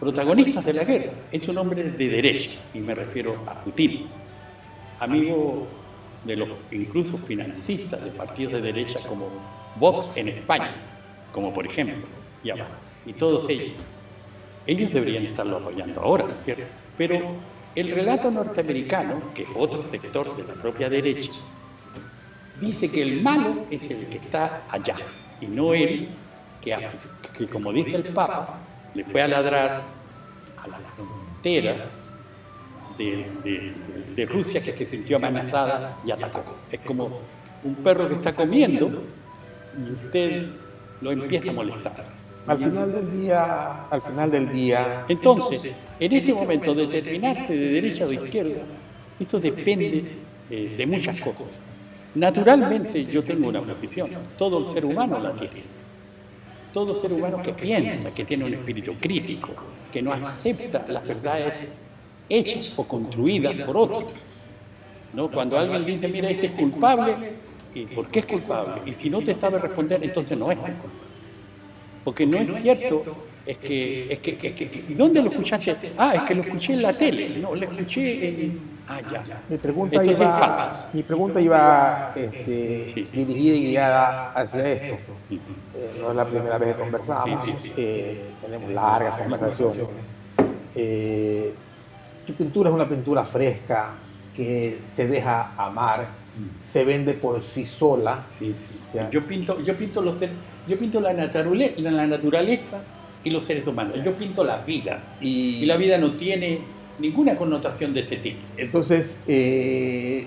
[0.00, 1.12] protagonistas de la guerra.
[1.30, 4.06] Es un hombre de derecha, y me refiero a Putin,
[4.98, 5.66] amigo
[6.24, 9.28] de los incluso financistas de partidos de derecha como
[9.76, 10.72] Vox en España,
[11.32, 12.06] como por ejemplo,
[12.42, 12.50] y,
[13.08, 13.72] y todos ellos.
[14.66, 16.64] Ellos deberían estarlo apoyando ahora, ¿no es cierto?
[16.96, 17.18] Pero
[17.74, 21.30] el relato norteamericano, que es otro sector de la propia derecha,
[22.60, 24.96] dice que el malo es el que está allá
[25.40, 26.08] y no él
[26.60, 26.76] que,
[27.36, 28.58] que como dice el Papa,
[28.94, 29.82] le fue a ladrar
[30.62, 31.76] a la frontera
[32.98, 36.56] de, Rusia que se sintió amenazada y atacó.
[36.70, 37.20] Es como
[37.64, 39.02] un perro que está comiendo
[39.76, 40.46] y usted
[41.00, 42.20] lo empieza a molestar.
[42.46, 45.04] Al final del día, al final del día.
[45.08, 48.62] Entonces, en este momento, determinarse de derecha o de izquierda,
[49.18, 50.04] eso depende
[50.50, 51.58] eh, de muchas cosas.
[52.14, 55.79] Naturalmente yo tengo una posición, todo el ser humano la tiene.
[56.72, 59.50] Todo ser humano que piensa, que tiene un espíritu crítico,
[59.92, 61.54] que no acepta las verdades
[62.28, 64.04] hechas o construidas por otros.
[65.12, 65.28] ¿No?
[65.28, 67.14] Cuando alguien dice, mira, este es culpable,
[67.74, 68.82] ¿y por qué es culpable?
[68.86, 70.90] Y si no te sabe responder, entonces no es culpable.
[72.04, 73.02] Porque no es cierto,
[73.44, 75.76] es que, es que, es que, ¿dónde lo escuchaste?
[75.98, 78.69] Ah, es que lo escuché en la tele, no, lo escuché en...
[78.88, 79.42] Ah, ya.
[79.48, 85.12] Mi pregunta iba, mi pregunta iba este, dirigida y guiada hacia esto.
[85.30, 85.38] Eh,
[86.00, 89.86] no es la primera vez que conversamos, eh, tenemos largas conversaciones.
[90.74, 91.54] Eh,
[92.26, 93.90] tu pintura es una pintura fresca
[94.34, 96.60] que se deja amar, mm.
[96.60, 98.24] se vende por sí sola.
[98.38, 98.80] Sí, sí.
[99.10, 100.16] Yo pinto, yo pinto los
[100.66, 102.82] yo pinto la naturaleza, la naturaleza
[103.22, 103.96] y los seres humanos.
[104.04, 106.60] Yo pinto la vida y, la vida no tiene
[107.00, 108.38] ninguna connotación de este tipo.
[108.56, 110.26] Entonces, eh,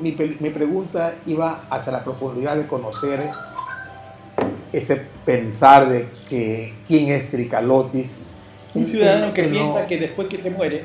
[0.00, 3.30] mi, mi, pregunta iba hacia la profundidad de conocer
[4.72, 8.18] ese pensar de que quién es Tricalotis,
[8.74, 10.84] un ciudadano que, piensa que después que te muere,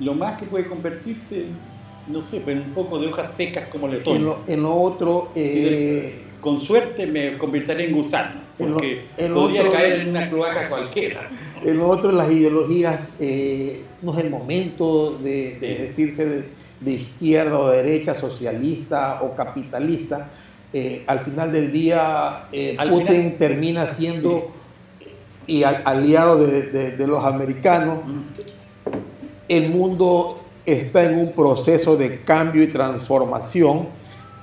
[0.00, 1.46] lo más que puede convertirse,
[2.08, 5.32] no sé, pero un poco de hojas secas como le En lo, en lo otro...
[5.34, 11.30] Eh, con suerte me convertiré en gusano, porque podría caer en una cloaca cualquiera.
[11.64, 16.44] En lo otro, las ideologías, eh, no es el momento de, decirse
[16.80, 20.30] de, izquierda o derecha, socialista o capitalista.
[20.72, 22.46] Eh, al final del día,
[22.88, 24.54] Putin termina siendo
[25.50, 27.98] y aliado de, los americanos,
[29.48, 33.88] el mundo está en un proceso de cambio y transformación.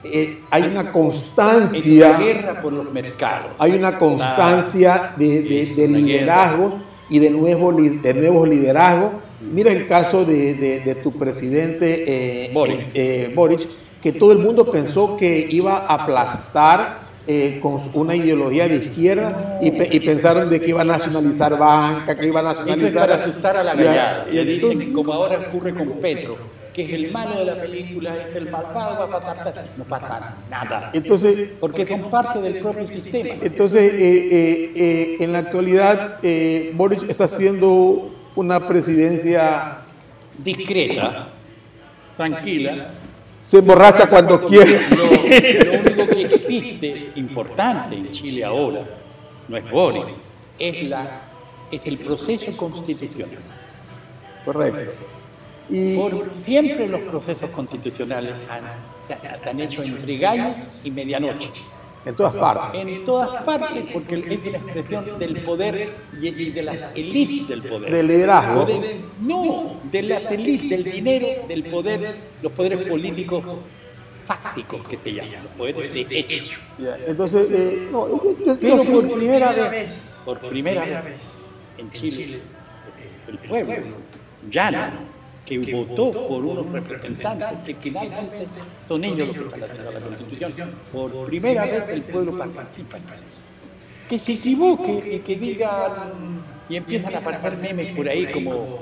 [0.04, 2.18] Eh, hay una constancia.
[2.18, 3.52] guerra por los mercados.
[3.60, 5.42] Hay una constancia de,
[5.76, 6.74] de, liderazgos
[7.10, 9.12] y de nuevos, de nuevos liderazgos.
[9.42, 12.52] Mira el caso de, tu presidente eh,
[12.94, 13.68] eh, Boric,
[14.02, 19.60] que todo el mundo pensó que iba a aplastar eh, con una ideología de izquierda
[19.62, 23.10] y, pensaron de que iba a nacionalizar banca, que iba a nacionalizar...
[23.10, 24.28] para asustar a la gallada.
[24.32, 26.38] Y dicen, como ahora ocurre con Petro,
[26.78, 30.38] que es el malo de la película, es el malvado, va a pasar, no pasa
[30.48, 30.92] nada.
[30.94, 33.34] Entonces, porque son parte del propio sistema.
[33.42, 36.20] Entonces, eh, eh, en la actualidad,
[36.76, 39.80] Boris está haciendo una presidencia
[40.38, 41.30] discreta,
[42.16, 42.92] tranquila,
[43.42, 44.80] se emborracha cuando quiere.
[44.96, 45.10] Lo,
[45.80, 48.84] único que existe importante en Chile ahora,
[49.48, 50.04] no es Boris,
[50.60, 51.22] es, la,
[51.72, 53.40] es el proceso constitucional.
[54.46, 55.17] Correcto.
[55.70, 61.50] Y Por siempre los procesos constitucionales han, han hecho entre gallos y medianoche.
[62.06, 62.82] En todas partes.
[62.82, 65.90] En todas partes, porque es la expresión del poder
[66.22, 67.92] y de la élite del poder.
[67.92, 68.66] Del liderazgo.
[69.22, 73.44] no, de la élite, del dinero, del poder, los poderes políticos
[74.26, 76.60] fácticos que te llaman, los poderes de hecho.
[77.08, 78.08] Entonces, eh, no,
[78.62, 81.18] pero por primera vez, por primera vez
[81.78, 82.40] en Chile,
[83.28, 83.76] el pueblo
[84.50, 85.17] llano
[85.48, 88.48] que votó por unos representantes que finalmente
[88.88, 90.72] son ellos los que están haciendo la Constitución.
[90.92, 93.40] Por primera vez el pueblo participa en eso.
[94.10, 98.80] Que se equivoque y que digan y empiezan a aparecer memes por ahí como,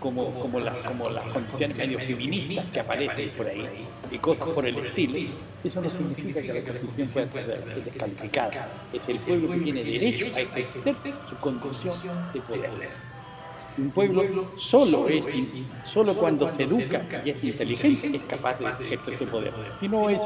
[0.00, 3.66] como, como, las, como las condiciones medio feministas que aparecen por ahí
[4.10, 5.18] y cosas por el estilo.
[5.64, 8.68] Eso no significa que la Constitución pueda ser descalificada.
[8.92, 10.94] Es el pueblo que tiene derecho a ejercer
[11.28, 11.96] su condición
[12.32, 12.70] de poder.
[13.78, 14.22] Un pueblo
[14.58, 15.26] solo es,
[15.84, 19.52] solo cuando se educa y es inteligente es capaz de ejercer su poder.
[19.78, 20.20] Si no es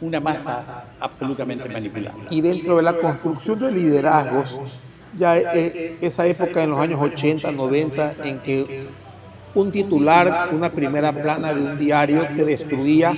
[0.00, 2.16] una masa absolutamente manipulada.
[2.30, 4.46] Y dentro de la construcción de liderazgos,
[5.18, 8.86] ya eh, esa época en los años 80, 90, en que
[9.54, 13.14] un titular, una primera plana de un diario te destruía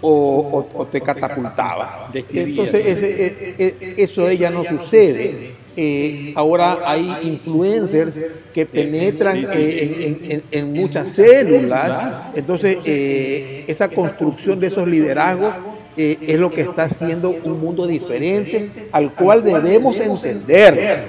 [0.00, 2.10] o, te catapultaba.
[2.12, 8.18] Entonces e, e, eso ella no sucede eh, ahora hay influencers
[8.52, 12.22] que penetran eh, en, en- en muchas células.
[12.34, 15.54] Entonces, eh, esa construcción de esos liderazgos
[15.96, 21.04] eh, es lo que está haciendo un mundo diferente al cual debemos entender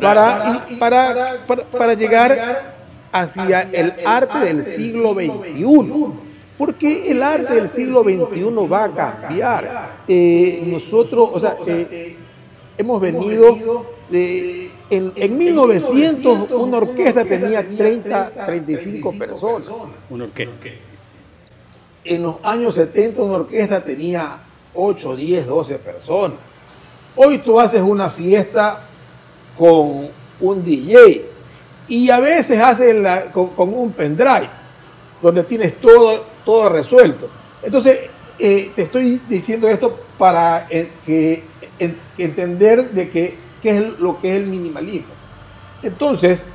[0.00, 2.76] para, y para, para, para llegar
[3.10, 6.12] hacia el arte del siglo XXI.
[6.58, 9.90] Porque el arte del siglo XXI va a cambiar.
[10.08, 12.16] Eh, nosotros, o sea, eh,
[12.76, 13.56] hemos venido
[14.10, 14.70] de...
[14.90, 19.68] En, en 1900 una orquesta tenía 30, 35 personas.
[20.10, 20.52] una orquesta.
[22.04, 24.38] En los años 70 una orquesta tenía
[24.74, 26.38] 8, 10, 12 personas.
[27.16, 28.82] Hoy tú haces una fiesta
[29.58, 30.08] con
[30.40, 31.24] un DJ
[31.88, 34.48] y a veces haces la- con, con un pendrive
[35.20, 37.28] donde tienes todo, todo resuelto.
[37.62, 37.98] Entonces,
[38.38, 41.42] eh, te estoy diciendo esto para eh, que,
[41.78, 45.14] en- entender de que, qué es lo que es el minimalismo.
[45.82, 46.46] Entonces,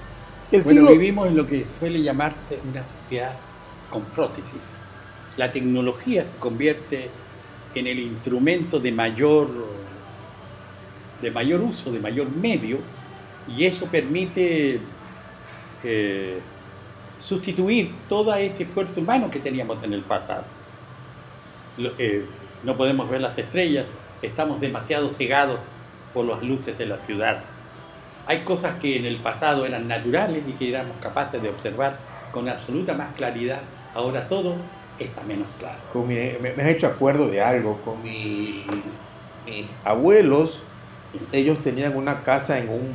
[0.51, 0.91] el Bueno, siglo...
[0.91, 3.33] vivimos en lo que suele llamarse una sociedad
[3.89, 4.61] con prótesis.
[5.37, 7.09] La tecnología se convierte
[7.75, 9.49] en el instrumento de mayor,
[11.21, 12.77] de mayor uso, de mayor medio,
[13.47, 14.79] y eso permite
[15.83, 16.39] eh,
[17.19, 20.43] sustituir todo ese esfuerzo humano que teníamos en el pasado.
[21.77, 22.25] Lo- eh,
[22.63, 23.85] no podemos ver las estrellas,
[24.21, 25.59] estamos demasiado cegados
[26.13, 27.39] por las luces de la ciudad.
[28.25, 31.97] Hay cosas que en el pasado eran naturales y que éramos capaces de observar
[32.31, 33.59] con absoluta más claridad.
[33.93, 34.55] Ahora todo
[34.99, 35.77] está menos claro.
[35.91, 38.63] con mi- me, me has hecho acuerdo de algo con mi-
[39.45, 40.59] mis abuelos
[41.31, 42.93] ellos tenían una casa en un,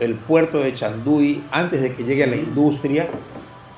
[0.00, 3.08] el puerto de Chanduy antes de que llegue la industria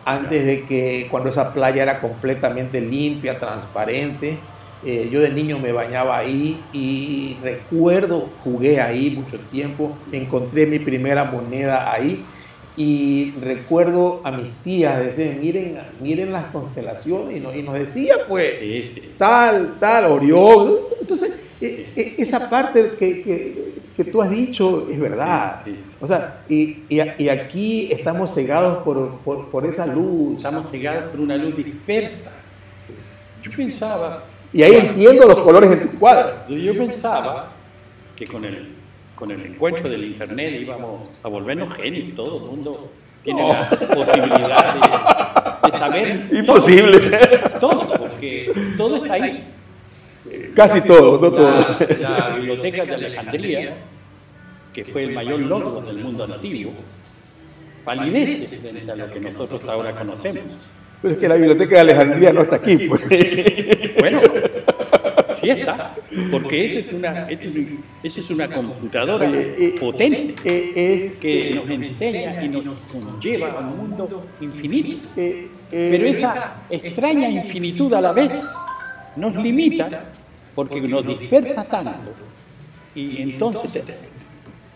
[0.05, 4.39] antes de que cuando esa playa era completamente limpia transparente
[4.85, 10.79] Eh, yo de niño me bañaba ahí y recuerdo jugué ahí mucho tiempo encontré mi
[10.79, 12.25] primera moneda ahí
[12.79, 18.15] y recuerdo a mis tías decir miren miren las constelaciones y nos, y nos decía
[18.27, 19.03] pues Sí, sí.
[19.19, 20.77] tal, tal, Orión.
[20.99, 25.63] Entonces, e- e- esa parte que, que- que tú has dicho es verdad.
[26.01, 30.39] O sea, y, y y aquí estamos cegados por, por, por esa luz.
[30.39, 32.31] Estamos cegados por una luz dispersa.
[33.43, 36.49] Yo pensaba, Y ahí entiendo los colores en tu cuadro.
[36.49, 37.53] yo pensaba
[38.17, 38.69] que con el,
[39.15, 42.15] con el encuentro del Internet íbamos a volvernos genios.
[42.17, 42.91] Todo el mundo
[43.23, 44.75] tiene la posibilidad
[45.63, 47.19] de, de saber Imposible.
[47.61, 49.45] todo, porque todo está ahí.
[50.55, 51.65] Casi todo, no todo.
[52.01, 53.75] La, la biblioteca de Alejandría,
[54.75, 56.73] que fue el mayor logro del mundo antiguo,
[57.85, 60.43] palidece frente a lo que nosotros ahora conocemos.
[61.03, 62.77] Pero es que la biblioteca de Alejandría no está aquí.
[62.89, 63.01] Pues.
[63.99, 64.21] Bueno,
[66.31, 70.73] porque esa es una, esa es, un- esa es una computadora eh, potente Eh,
[71.05, 72.65] es que nos enseña y nos
[73.23, 75.09] lleva a un mundo infinito.
[75.17, 78.33] eh, eh, Pero esa extraña infinitud a la vez
[79.17, 80.05] nos limita
[80.55, 82.11] porque nos dispersa tanto
[82.95, 83.83] y entonces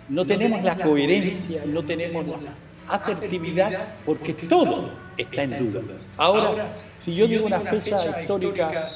[0.09, 2.55] no tenemos la coherencia, no tenemos la
[2.95, 5.81] asertividad porque todo está en duda.
[6.17, 8.91] Ahora, si yo digo una fecha histórica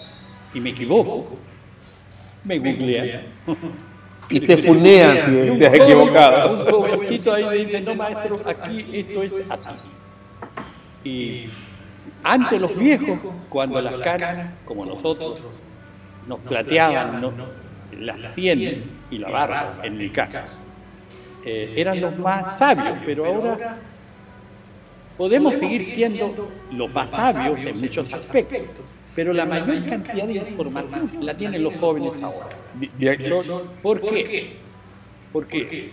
[0.54, 1.36] y me equivoco,
[2.48, 3.22] me googlean.
[4.30, 6.64] y te funean si te has equivocado.
[6.64, 9.88] Un jovencito ahí dice, no maestro, aquí esto es así.
[11.04, 11.44] Y
[12.22, 15.40] antes los viejos, cuando las canas, como nosotros,
[16.26, 17.32] nos plateaban ¿no?
[17.98, 20.38] las sien y la barba, en mi caso,
[21.44, 23.78] eh, eran los más sabios, pero ahora
[25.16, 28.60] podemos seguir siendo los más sabios en muchos aspectos,
[29.18, 32.50] pero la mayor cantidad de información la tienen los jóvenes ahora.
[33.82, 34.52] ¿Por qué?
[35.32, 35.90] Porque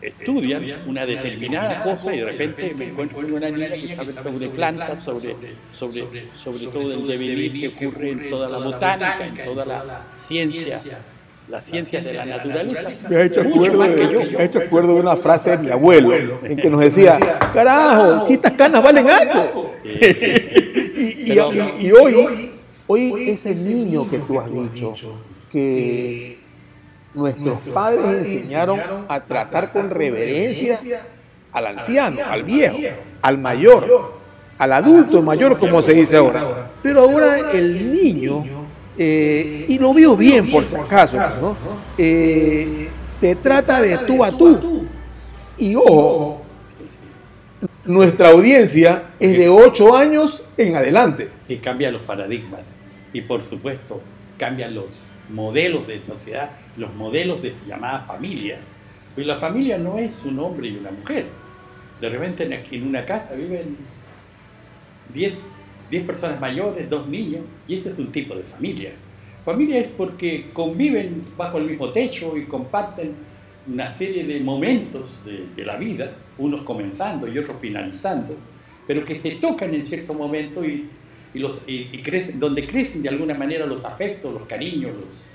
[0.00, 4.48] estudian una determinada cosa y de repente me encuentro con una niña que sabe sobre
[4.50, 5.34] plantas, sobre,
[5.76, 6.04] sobre,
[6.44, 10.80] sobre todo el devenir que ocurre en toda la botánica, en toda la ciencia,
[11.48, 13.08] las ciencias de la naturaleza.
[13.08, 14.20] Me ha hecho acuerdo de, yo.
[14.30, 17.18] me ha hecho acuerdo de una frase de mi abuelo en que nos decía,
[17.52, 19.74] carajo, si estas canas valen algo.
[21.28, 21.38] y, y-
[21.78, 22.50] y- y hoy,
[22.86, 24.94] hoy ese niño que tú has dicho,
[25.50, 26.38] que
[27.14, 30.78] nuestros padres enseñaron a tratar con reverencia
[31.52, 32.76] al anciano, al viejo,
[33.22, 33.86] al mayor,
[34.58, 36.70] al adulto mayor, como se dice ahora.
[36.82, 38.44] Pero ahora el niño,
[38.96, 41.56] eh, y lo veo bien por si acaso, ¿no?
[41.96, 42.88] Eh,
[43.20, 44.86] te trata de tú a tú.
[45.56, 46.42] Y ojo,
[47.84, 51.28] nuestra audiencia es de 8 años en adelante.
[51.48, 52.60] y cambian los paradigmas
[53.12, 54.00] y por supuesto
[54.36, 58.58] cambian los modelos de sociedad, los modelos de llamada familia,
[59.14, 61.26] Pues la familia no es un hombre y una mujer.
[62.00, 63.76] De repente en- una casa viven
[65.12, 65.32] 10,
[65.90, 68.92] 10 personas mayores, dos niños, y este es un tipo de familia.
[69.44, 73.12] Familia es porque conviven bajo el mismo techo y comparten
[73.66, 78.34] una serie de momentos de la vida, unos comenzando y otros finalizando,
[78.88, 80.88] pero que se tocan en cierto momento y,
[81.34, 85.26] y los, y- y crecen, donde crecen de alguna manera los afectos, los cariños, los-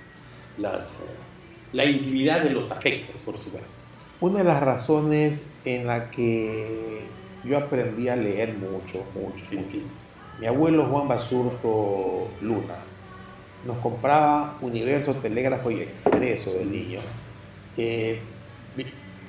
[0.58, 1.16] las, eh,
[1.72, 3.70] la intimidad de los afectos, por supuesto.
[4.20, 7.02] Una de las razones en la que
[7.44, 9.70] yo aprendí a leer mucho, mucho, Sí, mucho.
[9.72, 9.84] sí.
[10.40, 12.76] Mi abuelo Juan Basurto Luna
[13.68, 17.00] nos compraba Universo, Telégrafo y Expreso de niño.
[17.78, 18.20] Eh,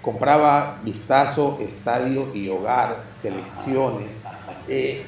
[0.02, 4.10] compraba Vistazo, Estadio y Hogar, Selecciones.
[4.68, 5.02] Eh,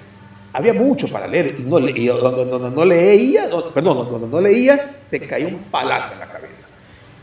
[0.53, 4.29] había mucho para leer y no, le- y donde, donde no leía, no, perdón, donde
[4.29, 6.67] no leías te caía un palazo en la cabeza.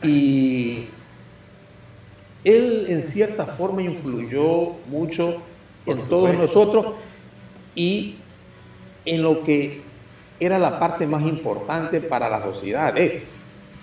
[0.03, 0.85] Y
[2.43, 5.37] él en cierta forma influyó mucho
[5.85, 6.93] en todos nosotros
[7.75, 8.15] y
[9.05, 9.81] en lo que
[10.39, 13.31] era la parte más importante para la sociedad, es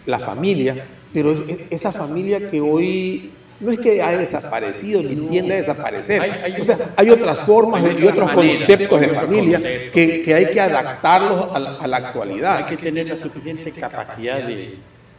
[0.06, 5.16] la familia, pero es- es esa familia que hoy no es que haya desaparecido ni
[5.28, 9.08] tiende a desaparecer, Hay- hay o sea, otras- hay otras formas y otros conceptos de
[9.08, 9.58] familia
[9.92, 12.56] que, que hay que adaptarlos a la, a la actualidad.
[12.58, 14.54] Hay que tener la suficiente capacidad de...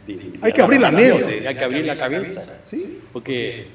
[0.06, 1.46] de- de Hay que abrir la mente.
[1.48, 2.42] Hay que abrir la cabeza.
[2.64, 2.98] ¿sí?
[3.12, 3.66] Porque,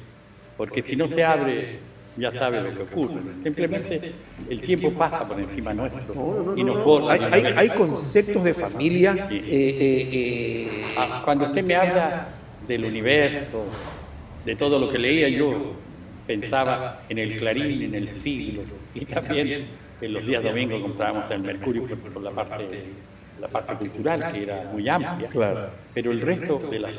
[0.57, 1.79] porque si no se abre,
[2.17, 3.21] ya sabe lo que ocurre.
[3.43, 4.11] Simplemente
[4.49, 7.13] el tiempo pasa por encima nuestro y nos borra.
[7.13, 9.35] Hay, hay- hay conceptos de familia Sí.
[9.35, 12.27] eh, eh, eh, Ah, Cuando usted me habla
[12.67, 13.65] del universo,
[14.47, 15.73] de todo lo que leía, yo
[16.25, 18.61] pensaba en el Clarín, en el siglo,
[18.95, 19.65] y también
[19.99, 22.85] en los días domingos comprábamos el Mercurio por, por la parte
[23.41, 25.29] la parte cultural, que era muy amplia.
[25.29, 25.69] Claro.
[25.93, 26.93] Pero el resto de las...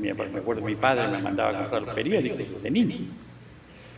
[0.00, 2.96] me me acuerdo, mi padre me mandaba a comprar los periódicos de niño.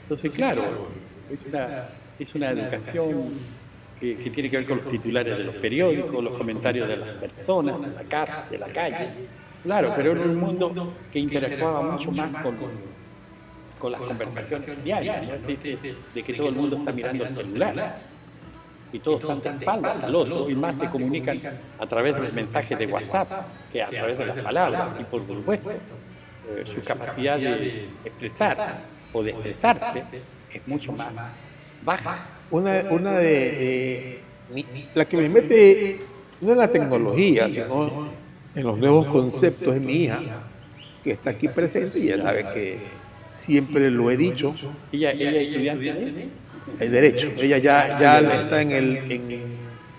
[0.03, 0.89] Entonces, claro,
[1.31, 1.85] es una,
[2.19, 3.31] es una educación
[4.01, 7.11] que, que tiene que ver con los titulares de los periódicos, los comentarios de las
[7.11, 9.09] personas, de la casa, de la calle.
[9.63, 12.57] Claro, pero era un mundo que interactuaba mucho más con,
[13.79, 15.33] con las conversaciones diarias, ¿no?
[15.47, 17.97] de, de- de que todo el mundo está mirando el celular.
[18.93, 21.41] y todos están de espaldas al otro y más se comunican
[21.79, 25.27] a través de los mensajes de WhatsApp que a través de las palabras y por
[25.27, 28.83] supuesto eh, su capacidad de expresar
[29.13, 30.03] o de expresarse
[30.53, 31.13] es mucho más
[31.85, 32.27] baja.
[32.51, 34.21] Una, una de, de-
[34.53, 36.01] mi- la que me mete
[36.41, 38.09] no en la tecnología, sino
[38.55, 40.21] en los nuevos conceptos es mi hija,
[41.05, 42.79] que está aquí presente y ella sabe que
[43.29, 44.55] siempre lo he dicho,
[44.93, 46.29] Ella, ella es estudiante
[46.79, 47.29] el derecho.
[47.39, 49.51] Ella ya, ya está en el, en-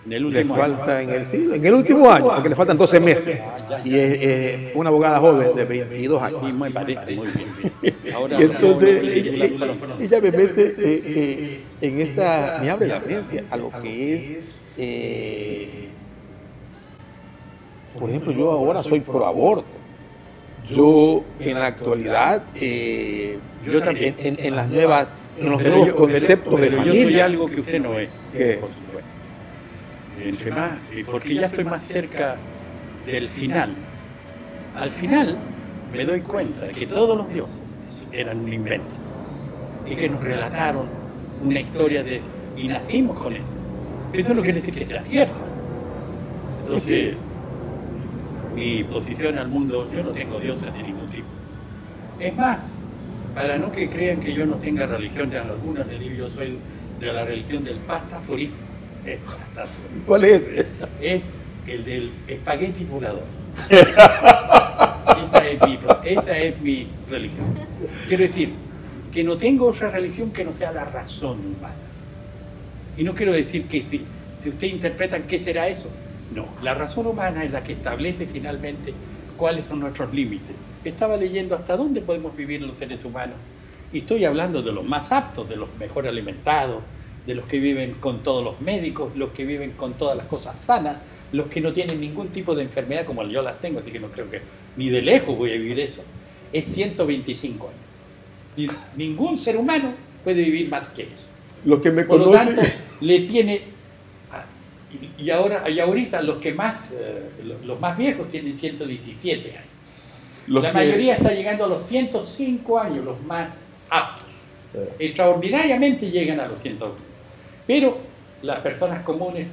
[0.04, 0.78] en el le último año.
[0.78, 3.40] falta en el, sí, en el último año, porque le faltan 12 meses.
[3.86, 6.40] Y es, es una abogada joven de 22 años.
[6.46, 7.96] Sí, me parece muy bien.
[8.14, 13.58] Ahora, Y entonces ella, me mete eh, eh, en esta, me abre la mente a
[13.58, 15.88] lo que es, eh,
[18.00, 19.66] por ejemplo, yo ahora soy pro aborto.
[20.70, 24.16] Yo en la actualidad, eh, Yo también.
[24.20, 27.60] en, las nuevas, en los nuevos yo- conceptos de pero yo soy familia, algo que
[27.60, 28.58] usted no es, ¿Qué?
[28.62, 29.10] por supuesto.
[30.24, 32.38] Entre más, y porque ya estoy más cerca
[33.06, 33.72] del final.
[34.76, 35.38] Al final
[35.94, 37.60] me doy cuenta de que todos los dioses
[38.14, 38.94] eran un invento
[39.90, 40.86] y que nos relataron
[41.44, 42.22] una historia de
[42.56, 43.44] y nacimos con eso.
[44.14, 45.34] Eso no quiere decir que sea cierto.
[46.64, 47.16] Entonces,
[48.54, 51.28] mi posición al mundo, yo no tengo dioses de ningún tipo.
[52.20, 52.60] Es más,
[53.34, 56.58] para no que crean que yo no tenga religión de alguna, les digo, yo soy
[57.00, 58.56] de la religión del pastaforismo.
[59.04, 60.04] Pastaforismo.
[60.06, 60.48] ¿cuál es?
[61.02, 61.22] Es
[61.68, 63.24] el del espagueti volador.
[63.70, 67.46] esa, es mi, esa es mi religión.
[68.08, 68.54] Quiero decir,
[69.12, 71.76] que no tengo otra religión que no sea la razón humana.
[72.98, 74.02] Y no quiero decir que si,
[74.44, 75.90] si usted interpreta qué será eso.
[76.36, 78.94] No, la razón humana es la que establece finalmente
[79.38, 80.56] cuáles son nuestros límites.
[80.84, 83.36] Estaba leyendo hasta dónde podemos vivir los seres humanos.
[83.94, 86.82] Y estoy hablando de los más aptos, de los mejor alimentados,
[87.26, 90.58] de los que viven con todos los médicos, los que viven con todas las cosas
[90.60, 90.98] sanas,
[91.32, 94.08] los que no tienen ningún tipo de enfermedad como yo las tengo, así que no
[94.08, 94.42] creo que
[94.78, 96.02] ni de lejos voy a vivir eso.
[96.52, 97.80] Es 125 años.
[98.58, 101.26] Y ningún ser humano puede vivir más que eso.
[101.66, 102.72] Los que me Por lo conocen, tanto,
[103.02, 103.62] le tiene.
[105.18, 107.30] Y, y ahora, y ahorita los que más, eh,
[107.66, 109.64] los, más viejos tienen 117 años.
[110.48, 114.26] los La que- mayoría está llegando a los 105 años, los más aptos.
[114.74, 116.96] Eh, Extraordinariamente llegan a los 101.
[117.68, 117.98] Pero
[118.42, 119.48] las personas comunes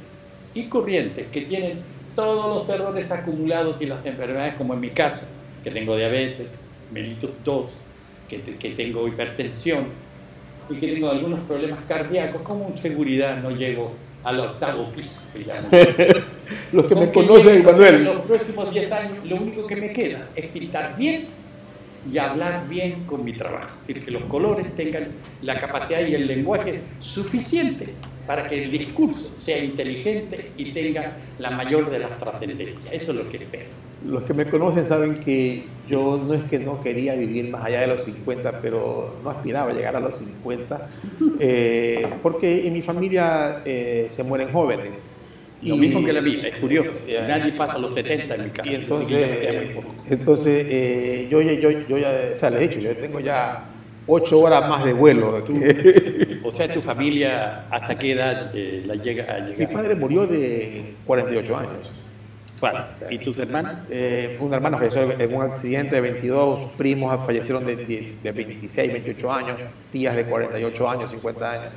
[0.55, 1.79] y corrientes que tienen
[2.17, 5.21] todos los errores acumulados y las enfermedades, como en mi caso,
[5.63, 6.47] que tengo diabetes,
[6.91, 7.67] mellitus 2,
[8.29, 9.85] que, que tengo hipertensión
[10.71, 13.93] y que tengo algunos problemas cardíacos, ¿cómo en seguridad no llego
[14.29, 15.23] al octavo piso?
[15.35, 15.71] digamos?
[16.73, 20.29] Los que me Con conocen, Manuel, los próximos 10 años, lo único que me queda
[20.35, 21.27] es pintar bien
[22.11, 23.69] y hablar bien con mi trabajo.
[23.83, 25.09] Es decir, que los colores tengan
[25.43, 27.95] la capacidad y el lenguaje suficiente
[28.27, 32.93] para que el discurso sea inteligente y tenga la mayor de las trascendencias.
[32.93, 33.88] Eso es lo que espero.
[34.07, 37.81] Los que me conocen saben que yo no es que no quería vivir más allá
[37.81, 40.89] de los 50, pero no aspiraba a llegar a los 50,
[41.41, 45.15] eh, porque en mi familia eh, se mueren jóvenes.
[45.63, 46.93] Lo Y- mismo que la mía, es curioso.
[47.09, 47.27] Ya.
[47.27, 48.69] Nadie pasa los 70 en mi casa.
[48.69, 49.29] Y Mi entonces,
[50.09, 53.65] entonces eh, yo, ya- yo, yo ya, o sea, les he dicho, yo tengo ya
[54.07, 55.45] ocho horas más de vuelo.
[56.45, 59.73] O sea, tu familia, ¿hasta qué edad eh, la llega a Mi llegar?
[59.73, 61.91] padre murió de 48 años.
[62.61, 62.97] ¿Cuál?
[63.11, 63.73] ¿Y tus hermanos?
[63.91, 68.93] Eh, una hermana falleció en un accidente de 22, primos fallecieron de, de- de 26,
[68.93, 69.57] 28 años,
[69.93, 71.73] tías de 48 años, 50 años.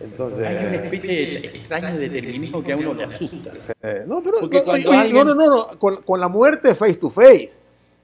[0.00, 3.50] Entonces, Hay una especie extraña de determinismo que a uno le asusta.
[3.82, 6.74] eh, no, pero Porque no, cuando oye, alguien- no, no, no, con, con la muerte
[6.74, 7.50] face to face.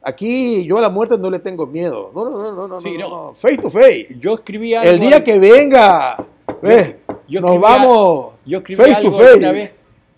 [0.03, 2.13] Aquí yo a la muerte no le tengo miedo.
[2.15, 4.09] No, no, no, no, no, Sí, no, face to face.
[4.21, 4.91] Yo escribí algo.
[4.91, 6.17] El día que venga,
[6.63, 6.97] ¿ves?
[7.29, 9.37] yo nos vamos Yo escribí face algo to face.
[9.39, 9.71] una vez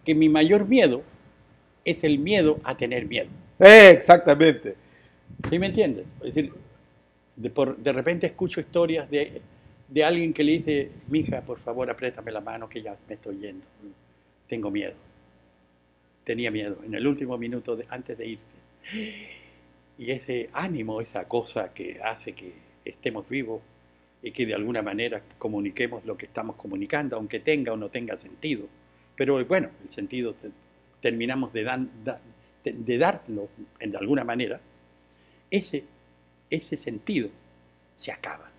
[0.04, 1.00] que mi mayor miedo
[1.90, 3.28] es el miedo a tener miedo.
[3.58, 4.74] Eh, exactamente.
[5.48, 6.06] ¿Sí me entiendes?
[6.22, 6.52] Es decir,
[7.36, 9.40] de, por- de repente escucho historias de,
[9.88, 13.38] de alguien que le dice, mija, por favor, apriétame la mano que ya me estoy
[13.38, 13.66] yendo.
[14.46, 14.94] Tengo miedo.
[16.24, 18.58] Tenía miedo en el último minuto de- antes de irse.
[19.98, 22.52] Y ese ánimo, esa cosa que hace que
[22.84, 23.60] estemos vivos
[24.22, 28.16] y que de alguna manera comuniquemos lo que estamos comunicando, aunque tenga o no tenga
[28.16, 28.66] sentido.
[29.16, 30.34] Pero bueno, el sentido
[31.00, 31.64] terminamos de,
[32.98, 33.48] darlo
[33.80, 34.60] de alguna manera,
[35.50, 35.84] ese,
[36.50, 37.30] ese sentido
[37.96, 38.50] se acaba.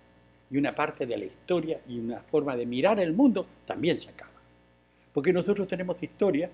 [0.50, 4.08] Y una parte de la historia y una forma de mirar el mundo también se
[4.08, 4.30] acaba.
[5.12, 6.50] Porque nosotros tenemos historias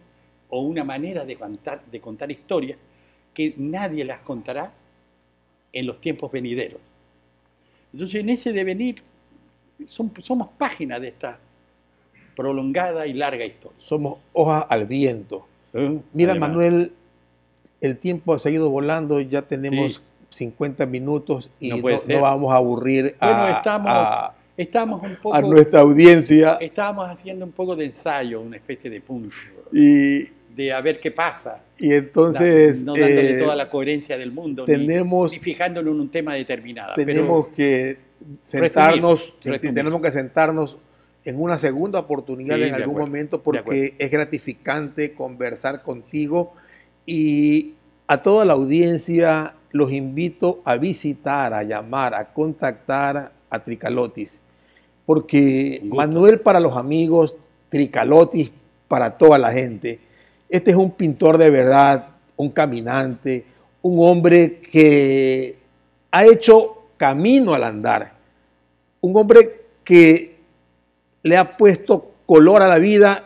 [0.49, 2.79] o una manera de contar, de contar historias
[3.33, 4.73] que nadie las contará
[5.73, 6.81] en los tiempos venideros.
[7.93, 9.03] Entonces, en ese devenir,
[9.87, 11.39] somos páginas de esta
[12.35, 13.79] prolongada y larga historia.
[13.81, 15.47] Somos hojas al viento.
[15.77, 15.99] ¿Eh?
[16.13, 16.93] Mira, Además, Manuel,
[17.81, 20.03] el tiempo ha seguido volando, ya tenemos Sí.
[20.31, 25.35] 50 minutos y No vamos a aburrir a, Bueno, estamos, a- estamos un poco...
[25.35, 26.55] a nuestra audiencia.
[26.61, 29.35] Estábamos haciendo un poco de ensayo, una especie de punch,
[29.73, 30.25] Y,
[30.55, 31.61] de a ver qué pasa.
[31.79, 36.01] y entonces no dándole eh, toda la coherencia del mundo, ni- tenemos- ni, fijándonos en
[36.01, 36.95] un tema determinado.
[36.97, 37.99] tenemos pero que
[38.43, 39.75] sentarnos, resumir.
[39.75, 40.77] tenemos que sentarnos
[41.27, 46.55] en una segunda oportunidad Sí, en algún acuerdo, momento porque es gratificante conversar contigo
[47.05, 47.75] y
[48.07, 54.39] a toda la audiencia los invito a visitar, a llamar, a contactar a Tricalotis,
[55.05, 55.83] porque.
[55.85, 57.35] Manuel para los amigos,
[57.69, 58.51] Tricalotis
[58.89, 59.99] para toda la gente.
[60.49, 63.45] Este es un pintor de verdad, un caminante,
[63.83, 65.57] un hombre que
[66.11, 68.13] ha hecho camino al andar,
[69.01, 70.36] un hombre que
[71.27, 73.25] le ha puesto color a la vida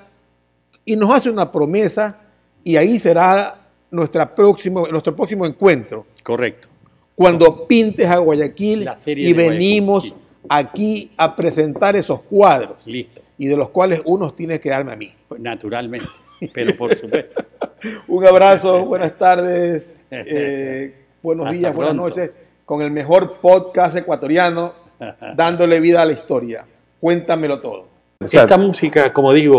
[0.85, 2.19] y nos hace una promesa
[2.65, 3.59] y ahí será
[3.91, 6.69] nuestra próximo, nuestro próximo encuentro, Correcto.
[7.15, 10.15] cuando pintes a Guayaquil y Guayaquil, venimos
[10.49, 13.21] aquí a presentar esos cuadros Listo.
[13.37, 15.13] y de los cuales unos tienes que darme a mí.
[15.29, 16.09] Pues, Naturalmente.
[16.55, 17.45] Pero por supuesto.
[18.09, 22.31] Un abrazo, buenas tardes, eh, buenos días, buenas noches,
[22.65, 24.73] con el mejor podcast ecuatoriano,
[25.37, 26.65] dándole vida a la historia.
[26.99, 27.90] Cuéntamelo todo.
[28.21, 29.57] Esta música, como digo,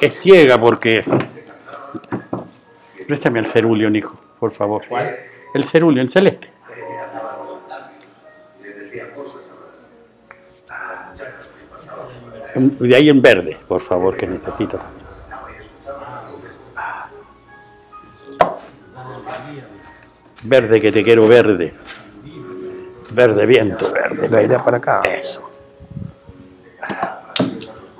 [0.00, 1.04] es ciega porque.
[3.08, 4.84] Préstame el cerulio, hijo, por favor.
[5.52, 6.48] El cerulio, el celeste.
[12.54, 15.04] De ahí en verde, por favor, que necesito también.
[20.44, 21.74] Verde, que te quiero verde.
[23.10, 24.28] Verde viento, verde.
[24.28, 25.02] La idea para acá.
[25.04, 25.53] Eso.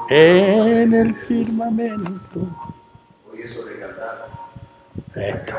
[0.09, 2.40] En el firmamento.
[5.14, 5.55] Esto.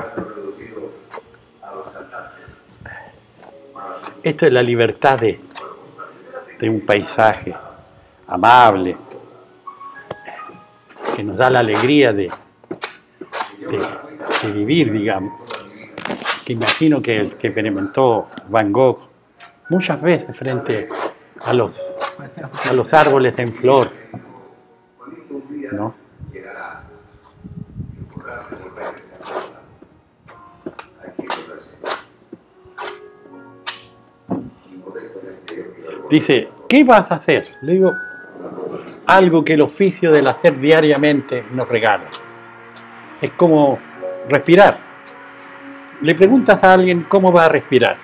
[4.24, 5.40] Esto es la libertad de,
[6.60, 7.56] de un paisaje
[8.28, 8.98] amable,
[11.16, 12.30] que nos da la alegría de,
[13.70, 13.88] de-
[14.48, 15.34] de vivir, digamos.
[16.44, 19.00] Que imagino que, que experimentó Van Gogh
[19.70, 20.90] muchas veces frente
[21.46, 21.82] a los,
[22.70, 23.90] a los árboles en flor.
[36.10, 37.48] Dice, ¿qué vas a hacer?
[37.62, 37.92] Le digo,
[39.08, 42.06] algo que el oficio del hacer diariamente nos regala.
[43.22, 43.80] Es como
[44.30, 44.80] respirar.
[46.02, 47.98] Le preguntas a alguien cómo va a respirar.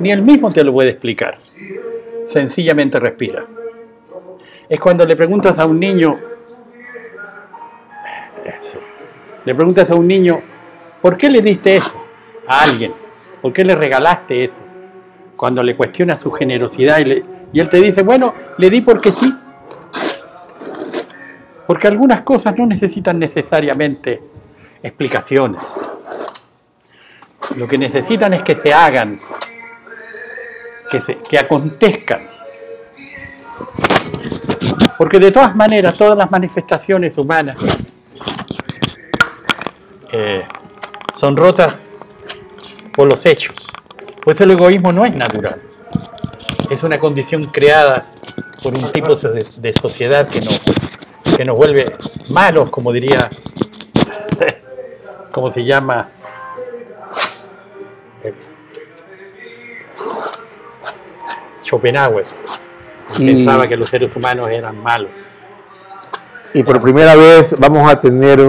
[0.00, 1.38] Ni él mismo te lo puede explicar.
[2.26, 3.44] Sencillamente respira.
[4.68, 6.18] Es cuando le preguntas a un niño,
[9.44, 10.40] Le preguntas a un niño,
[11.00, 12.00] ¿por qué le diste eso
[12.46, 12.94] a alguien?
[13.40, 14.62] ¿Por qué le regalaste eso?
[15.36, 19.34] Cuando le cuestionas su generosidad y, él te dice, bueno, le di porque sí.
[21.66, 24.22] Porque algunas cosas no necesitan necesariamente
[24.82, 25.60] explicaciones.
[27.56, 29.18] Lo que necesitan es que se hagan,
[31.28, 32.28] que acontezcan.
[34.96, 37.58] Porque de todas maneras, todas las manifestaciones humanas
[40.12, 40.44] eh,
[41.16, 41.76] son rotas
[42.94, 43.56] por los hechos.
[44.22, 45.60] Por eso el egoísmo no es natural.
[46.70, 48.06] Es una condición creada
[48.62, 50.60] por un tipo de, de sociedad que nos,
[51.36, 51.96] que nos vuelve
[52.30, 53.28] malos, como diría,
[55.32, 56.08] ¿cómo se llama?
[58.22, 58.32] Eh,
[61.64, 62.24] Schopenhauer.
[63.18, 65.10] Y- Pensaba que los seres humanos eran malos.
[66.54, 68.40] Y por primera vez vamos a tener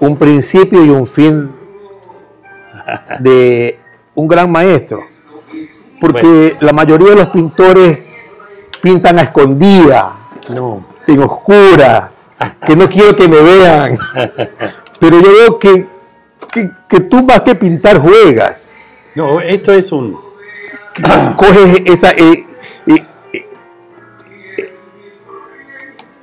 [0.00, 1.50] un principio y un fin
[3.20, 3.78] de
[4.14, 5.00] un gran maestro.
[6.00, 8.00] Porque la mayoría de los pintores
[8.82, 10.16] pintan a escondida,
[10.54, 10.84] No.
[11.06, 12.10] en oscura,
[12.66, 13.98] que no quiero que me vean.
[15.00, 15.86] Pero yo veo que,
[16.52, 18.70] que, que tú más que pintar juegas.
[19.14, 20.18] No, esto es un.
[21.36, 22.46] coges esa, eh,
[22.86, 23.48] eh, eh,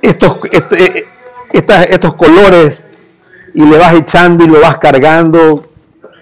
[0.02, 1.06] estos, est-
[1.52, 2.84] estas- estos colores
[3.54, 5.66] y le vas echando y lo vas cargando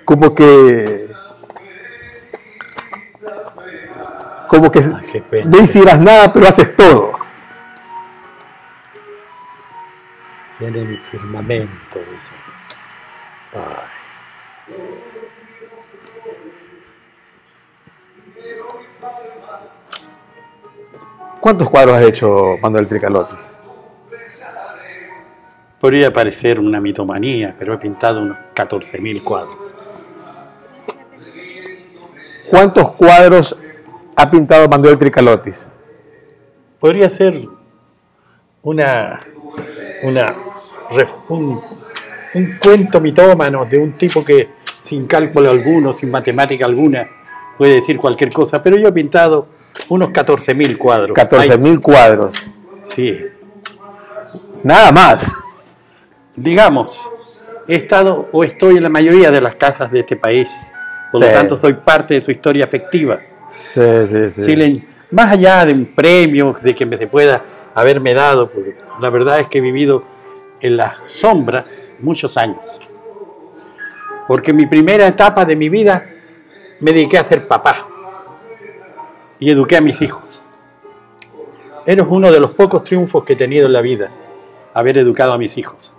[0.04, 1.08] como que
[4.48, 5.50] como que Ay, pena.
[5.50, 7.12] no hicieras nada pero haces todo
[10.58, 12.32] Tiene mi firmamento, dice.
[13.54, 13.90] Ay.
[21.40, 23.36] ¿cuántos cuadros has hecho Manuel Tricalotti?
[25.80, 29.74] Podría parecer una mitomanía, pero he pintado unos 14.000 cuadros.
[32.50, 33.56] ¿cuántos cuadros
[34.16, 35.68] ha pintado Manuel Tricalotis?
[36.78, 37.40] Podría ser
[38.62, 39.20] una,
[40.02, 40.34] una
[41.28, 41.60] un,
[42.34, 44.50] un cuento mitómano de un tipo que
[44.82, 47.08] sin cálculo alguno, sin matemática alguna,
[47.56, 49.48] puede decir cualquier cosa, pero yo he pintado
[49.88, 51.14] unos 14.000 cuadros.
[51.14, 52.52] 14 mil cuadros Ay,
[52.82, 53.20] sí,
[54.64, 55.32] nada más
[56.36, 56.98] digamos,
[57.68, 60.48] he estado o estoy en la mayoría de las casas de este país,
[61.12, 61.28] por Sí.
[61.28, 63.20] lo tanto soy parte de su historia afectiva.
[63.68, 64.40] sí, sí, sí.
[64.40, 68.76] Si le- más allá de un premio, de que me se pueda haberme dado, porque
[69.00, 70.02] la verdad es que he vivido
[70.60, 72.58] en las sombras muchos años.
[74.26, 76.04] Porque mi primera etapa de mi vida
[76.80, 77.86] me dediqué a ser papá
[79.38, 80.40] y eduqué a mis hijos.
[81.86, 84.10] Eres uno de los pocos triunfos que he tenido en la vida,
[84.74, 85.92] haber educado a mis hijos.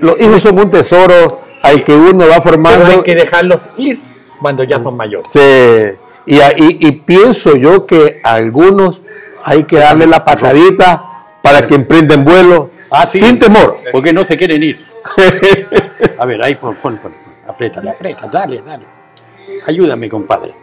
[0.00, 2.86] Los hijos son un tesoro al que uno va Pero formando.
[2.86, 4.00] hay que dejarlos ir
[4.40, 5.30] cuando ya son mayores.
[5.32, 5.40] Sí.
[6.26, 9.00] Y, y- y pienso yo que a algunos
[9.44, 11.04] hay que darle la patadita
[11.42, 13.18] para que emprenden vuelo Ah, sí.
[13.20, 13.78] sin temor.
[13.92, 14.84] Porque no se quieren ir.
[16.18, 17.14] A ver, ahí pon, pon, pon.
[17.46, 18.84] Apriétale, aprieta, dale, dale.
[19.66, 20.54] Ayúdame, compadre.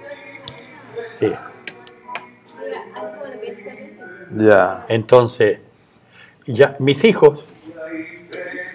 [1.19, 1.31] Sí.
[4.37, 4.85] ya.
[4.87, 5.59] Entonces,
[6.45, 7.45] ya, mis hijos,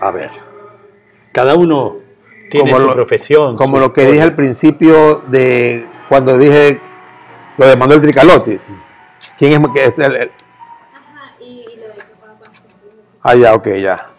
[0.00, 0.30] a ver,
[1.32, 1.96] cada uno
[2.50, 3.56] tiene Como su lo- profesión.
[3.56, 4.12] Como su lo que historia.
[4.12, 6.80] dije al principio de cuando dije
[7.58, 8.60] lo de Manuel Tricalotis.
[9.38, 10.30] ¿Quién es que es el- el-
[10.92, 11.94] Ajá, y, y lo de.
[13.22, 14.10] Ah, ya, ok, ya.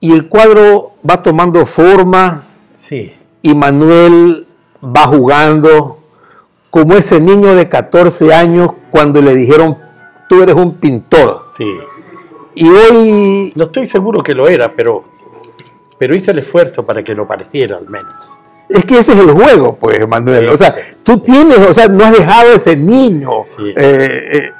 [0.00, 2.44] Y el cuadro va tomando forma
[2.78, 4.46] Sí, y Manuel
[4.84, 5.98] va jugando
[6.70, 9.78] como ese niño de 14 años cuando le dijeron,
[10.28, 11.46] tú eres un pintor.
[11.56, 11.64] sí.
[12.54, 15.04] Y hoy, No estoy seguro que lo era, pero,
[15.98, 18.14] pero hice el esfuerzo para que lo pareciera al menos.
[18.68, 20.48] es que ese es el juego, pues, Manuel.
[20.48, 23.44] O sea, tú tienes, o sea, no has dejado ese niño.
[23.56, 23.74] Sí.
[23.76, 24.52] Eh, eh,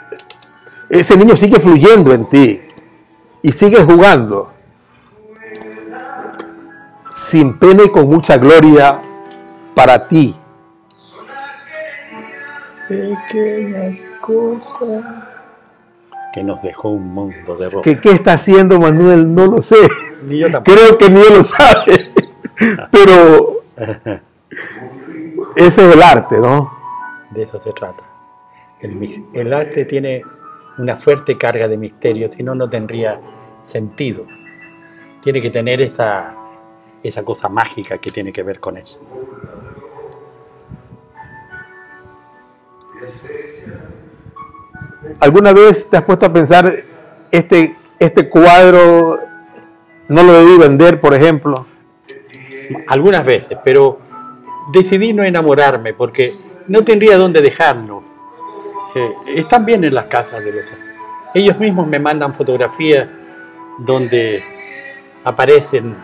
[0.91, 2.61] ese niño sigue fluyendo en ti
[3.43, 4.51] y sigues jugando.
[7.17, 9.01] Sin pena y con mucha gloria
[9.75, 10.37] para ti.
[12.89, 15.34] Pequeñas cosas.
[16.35, 17.85] Que nos dejó un mundo de ropa.
[17.85, 19.33] ¿Qué, ¿Qué está haciendo Manuel?
[19.33, 19.77] No lo sé.
[20.27, 20.77] Ni yo tampoco.
[20.77, 22.13] Creo que ni él lo sabe.
[22.91, 23.63] Pero
[25.57, 26.73] Ese es el arte, ¿no?
[27.31, 28.03] De eso se trata.
[28.81, 30.23] El, el arte tiene
[30.79, 33.21] una fuerte carga de misterio, si no, no tendría
[33.65, 34.27] sentido.
[35.23, 36.35] Tiene que tener esa,
[37.03, 39.01] esa cosa mágica que tiene que ver con eso.
[45.21, 46.73] ¿Alguna vez te has puesto a pensar,
[47.31, 49.19] este, este cuadro
[50.09, 51.67] no lo debí vender, por ejemplo?
[52.89, 53.99] Algunas veces, pero
[54.73, 56.35] decidí no enamorarme porque
[56.69, 58.03] no tendría dónde dejarlo.
[58.95, 60.71] Eh, están bien en las casas de los...
[61.35, 63.09] Ellos mismos me mandan fotografías
[63.79, 64.43] donde
[65.25, 65.97] aparecen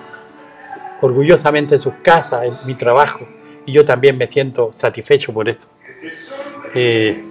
[1.00, 3.26] orgullosamente sus casas, en mi trabajo,
[3.64, 5.68] y yo también me siento satisfecho por eso.
[6.74, 7.24] Eh,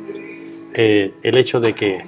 [0.74, 2.06] eh, el hecho de que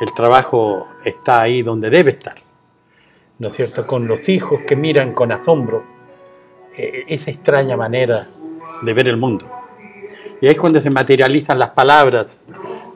[0.00, 2.36] el trabajo está ahí donde debe estar,
[3.38, 3.86] ¿no es cierto?
[3.86, 5.84] Con los hijos que miran con asombro
[6.76, 8.28] eh, esa extraña manera
[8.82, 9.46] de ver el mundo.
[10.40, 12.40] Y ahí es cuando se materializan las palabras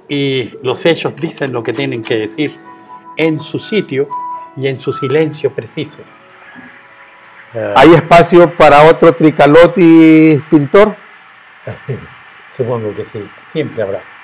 [0.08, 2.56] y los hechos dicen lo que tienen que decir
[3.16, 4.08] en su sitio
[4.56, 5.98] y en su silencio preciso.
[7.54, 10.96] Eh, ¿Hay espacio para otro Tricalotti pintor?
[12.50, 14.15] Supongo que sí, siempre habrá.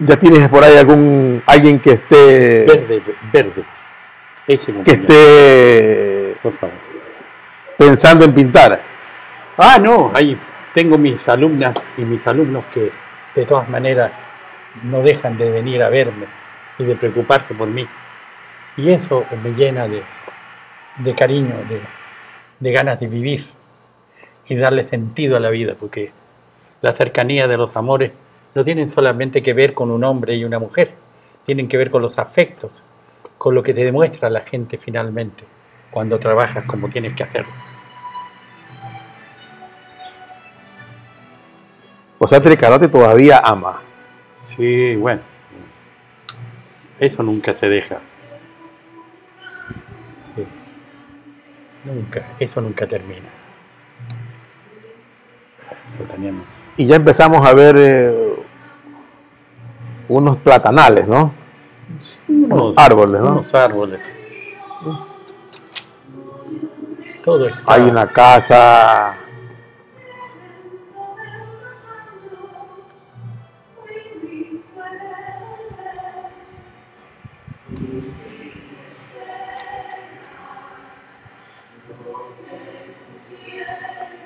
[0.00, 3.64] ¿Ya tienes por ahí algún alguien que esté Verde, verde.
[4.46, 6.74] Ese que esté por favor.
[7.76, 8.80] pensando en pintar?
[9.58, 10.38] Ah, no, ahí
[10.72, 12.90] tengo mis alumnas y mis alumnos que
[13.34, 14.10] de todas maneras
[14.84, 16.26] no dejan de venir a verme
[16.78, 17.86] y de preocuparse por mí.
[18.78, 20.02] Y eso me llena de,
[20.96, 21.80] de cariño, de,
[22.58, 23.48] de ganas de vivir
[24.46, 26.12] y darle sentido a la vida, porque
[26.80, 28.12] la cercanía de los amores
[28.54, 30.92] no tienen solamente que ver con un hombre y una mujer,
[31.46, 32.82] tienen que ver con los afectos,
[33.38, 35.44] con lo que te demuestra la gente finalmente
[35.90, 37.52] cuando trabajas como tienes que hacerlo.
[42.18, 43.80] O sea, Tricalotti todavía ama.
[44.44, 45.22] Sí, bueno.
[46.98, 47.98] Eso nunca se deja.
[50.36, 50.46] Sí.
[51.86, 53.28] Nunca, eso nunca termina.
[55.92, 56.04] Eso.
[56.76, 58.29] Y ya empezamos a ver eh,
[60.10, 61.32] unos platanales, ¿no?
[62.28, 63.30] Unos árboles, ¿no?
[63.30, 64.00] Unos árboles.
[67.24, 67.72] Todo está.
[67.72, 69.16] Hay una casa.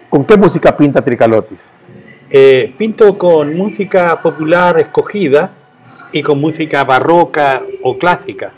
[0.09, 1.69] ¿Con qué música pinta Tricalotis?
[2.31, 5.64] Eh, pinto con música popular escogida
[6.15, 8.53] y con música barroca o clásica,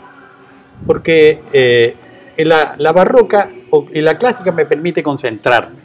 [0.85, 1.95] porque eh,
[2.37, 3.49] la, la barroca
[3.91, 5.79] y la clásica me permite concentrarme,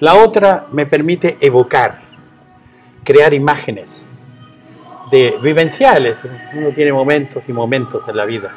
[0.00, 2.00] la otra me permite evocar,
[3.04, 4.02] crear imágenes
[5.10, 6.22] de vivenciales.
[6.54, 8.50] Uno tiene momentos y momentos en la vida.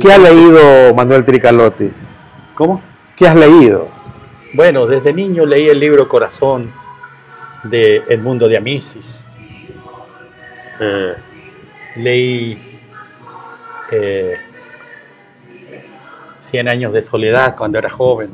[0.00, 1.92] ¿Qué ha leído Manuel Tricalotis?
[2.54, 2.80] ¿Cómo?
[3.16, 3.88] ¿Qué has leído?
[4.54, 6.85] Bueno, desde niño leí el libro Corazón
[7.70, 9.20] de Edmundo de Amicis.
[10.80, 11.14] Eh,
[11.96, 12.80] leí
[13.90, 14.36] eh,
[16.40, 18.30] Cien años de soledad cuando era joven.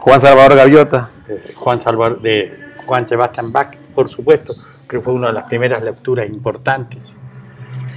[0.00, 1.10] Juan Salvador Gaviota.
[1.28, 4.54] Eh, Juan Salvador de Juan Sebastián Bach, por supuesto,
[4.88, 7.14] que fue una de las primeras lecturas importantes.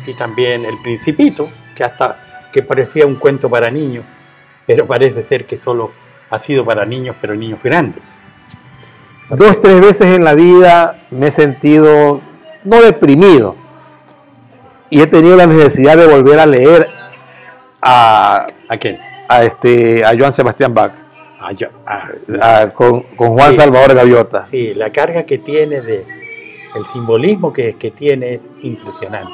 [0.06, 4.04] Y también El Principito, que hasta que parecía un cuento para niños,
[4.66, 5.92] pero parece ser que solo
[6.30, 8.04] ha sido para niños, pero niños grandes.
[9.30, 12.22] Dos, tres veces en la vida me he sentido
[12.64, 13.56] no deprimido
[14.90, 16.88] y he tenido la necesidad de volver a leer
[17.82, 18.98] a, ¿A quién?
[19.28, 20.94] a este, a Joan Sebastián Bach
[21.40, 22.08] Ah, yo- ah,
[22.42, 23.58] a- con, con Juan Sí.
[23.58, 24.48] Salvador Gaviota.
[24.50, 26.06] sí, la carga que tiene de
[26.76, 29.34] el simbolismo que, que tiene es impresionante.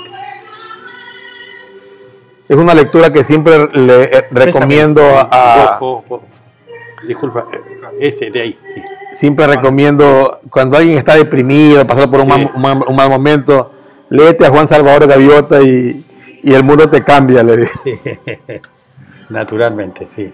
[2.47, 5.79] Es una lectura que siempre le eh, recomiendo a.
[7.07, 8.81] Disculpa, eh, ese de ahí, sí.
[9.15, 12.31] Siempre recomiendo cuando alguien está deprimido, pasando por un, Sí.
[12.31, 13.71] mal, un mal- un mal momento,
[14.09, 16.03] léete a Juan Salvador Gaviota y,
[16.43, 17.71] y el mundo te cambia, le digo.
[19.29, 20.31] Naturalmente, sí.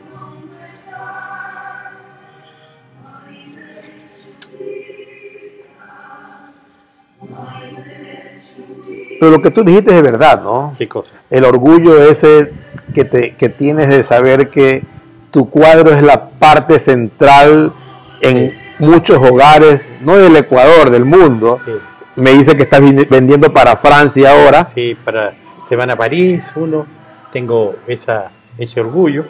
[9.19, 10.75] Pero lo que tú dijiste es verdad, ¿no?
[10.77, 11.13] ¿Qué cosa?
[11.29, 12.51] el orgullo ese
[12.95, 14.83] que, te, que tienes de saber que
[15.31, 17.73] tu cuadro es la parte central
[18.21, 21.59] en muchos hogares, no del Ecuador, del mundo.
[21.65, 21.71] Sí,
[22.15, 24.69] Me dice que estás vendiendo para Francia ahora.
[24.73, 25.33] sí, para,
[25.69, 26.87] se van a París unos,
[27.31, 29.25] tengo esa, ese orgullo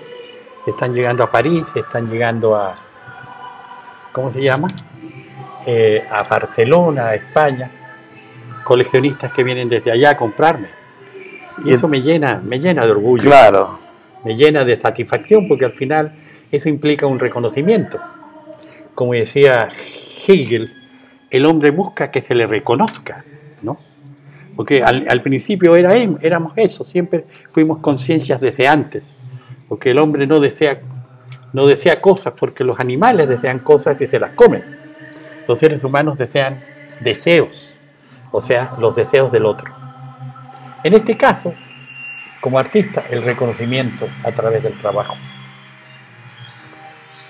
[0.65, 2.75] están llegando a París, están llegando a,
[4.11, 4.67] ¿cómo se llama?
[5.65, 7.69] Eh, a Barcelona, a España,
[8.63, 10.67] coleccionistas que vienen desde allá a comprarme.
[11.65, 13.79] Y Y- eso me llena, me llena de orgullo, Claro.
[14.23, 16.13] me llena de satisfacción, porque al final
[16.51, 17.99] eso implica un reconocimiento.
[18.99, 19.69] Como decía
[20.27, 20.69] Hegel,
[21.29, 23.23] el hombre busca que se le reconozca,
[23.61, 23.77] ¿no?
[24.57, 29.13] Porque al, principio era, éramos eso, siempre fuimos conciencias desde antes,
[29.69, 30.81] porque el hombre no desea,
[31.53, 34.65] no desea cosas, porque los animales desean cosas y se las comen.
[35.47, 36.61] Los seres humanos desean
[36.99, 37.73] deseos,
[38.33, 39.73] o sea, los deseos del otro.
[40.83, 41.53] En este caso,
[42.41, 45.15] como artista, el reconocimiento a través del trabajo.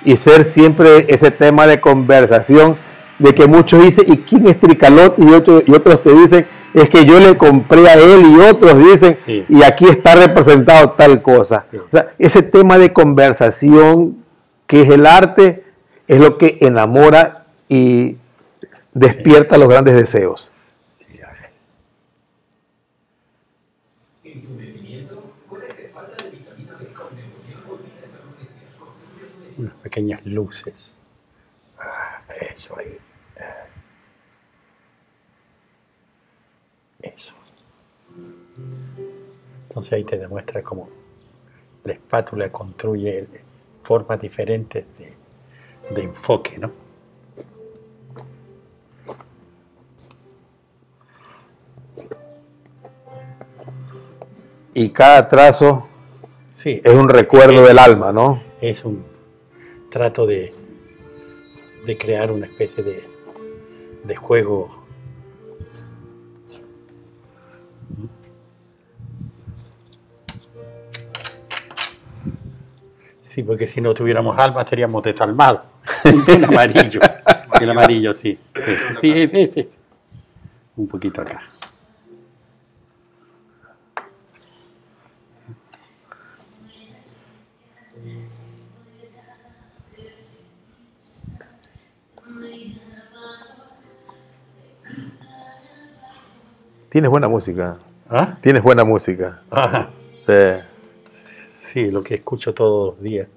[0.05, 2.77] Y ser siempre ese tema de conversación
[3.17, 5.19] de que muchos dicen, ¿y quién es Tricalot?
[5.19, 8.77] Y otros, y otros te dicen, es que yo le compré a él y otros
[8.77, 9.45] dicen, Sí.
[9.49, 11.65] y aquí está representado tal cosa.
[11.71, 11.77] Sí.
[11.77, 14.23] O sea, ese tema de conversación
[14.67, 15.63] que es el arte
[16.07, 18.17] es lo que enamora y
[18.93, 20.51] despierta los grandes deseos.
[29.57, 30.95] unas pequeñas luces.
[31.79, 32.21] Ah,
[32.51, 32.95] eso ahí.
[33.39, 33.65] Ah.
[37.01, 37.33] Eso.
[39.67, 40.89] Entonces ahí te demuestra cómo
[41.83, 43.27] la espátula construye
[43.81, 45.15] formas diferentes de,
[45.89, 46.71] de enfoque, ¿no?
[54.75, 55.87] Y cada trazo
[56.53, 58.49] Sí, es un recuerdo del alma, ¿no?
[58.61, 59.03] es un
[59.89, 60.53] trato de,
[61.85, 63.03] de crear una especie de,
[64.03, 64.85] de juego.
[73.21, 75.61] Sí, porque si no tuviéramos alma estaríamos desalmados.
[76.05, 76.99] Un amarillo.
[77.59, 78.13] El amarillo.
[78.13, 78.37] Sí,
[79.01, 79.69] sí, sí, sí.
[80.75, 81.41] Un poquito acá.
[96.89, 97.77] Tienes buena música.
[98.09, 98.37] ¿Ah?
[98.41, 99.41] Tienes buena música.
[99.51, 99.89] Ajá.
[100.25, 100.33] Sí.
[101.59, 103.27] Sí, lo que escucho todos los días.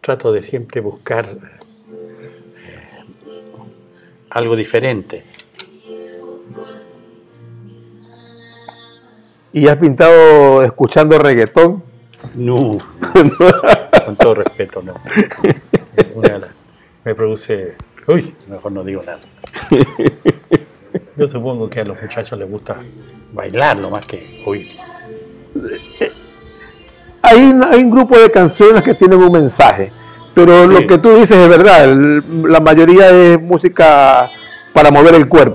[0.00, 1.58] Trato de siempre buscar eh,
[4.30, 5.22] algo diferente.
[9.52, 11.82] ¿Y has pintado escuchando reggaetón?
[12.34, 12.78] No,
[14.06, 14.94] con todo respeto, no.
[16.14, 16.40] Una
[17.04, 17.76] me produce.
[18.08, 19.20] Uy, mejor no digo nada.
[21.16, 22.76] Yo supongo que a los muchachos les gusta
[23.32, 24.70] bailarlo más que oír.
[27.22, 29.92] Hay un, hay un grupo de canciones que tienen un mensaje,
[30.34, 34.30] pero lo que tú dices es verdad, la mayoría es música
[34.72, 35.50] para mover el cuerpo.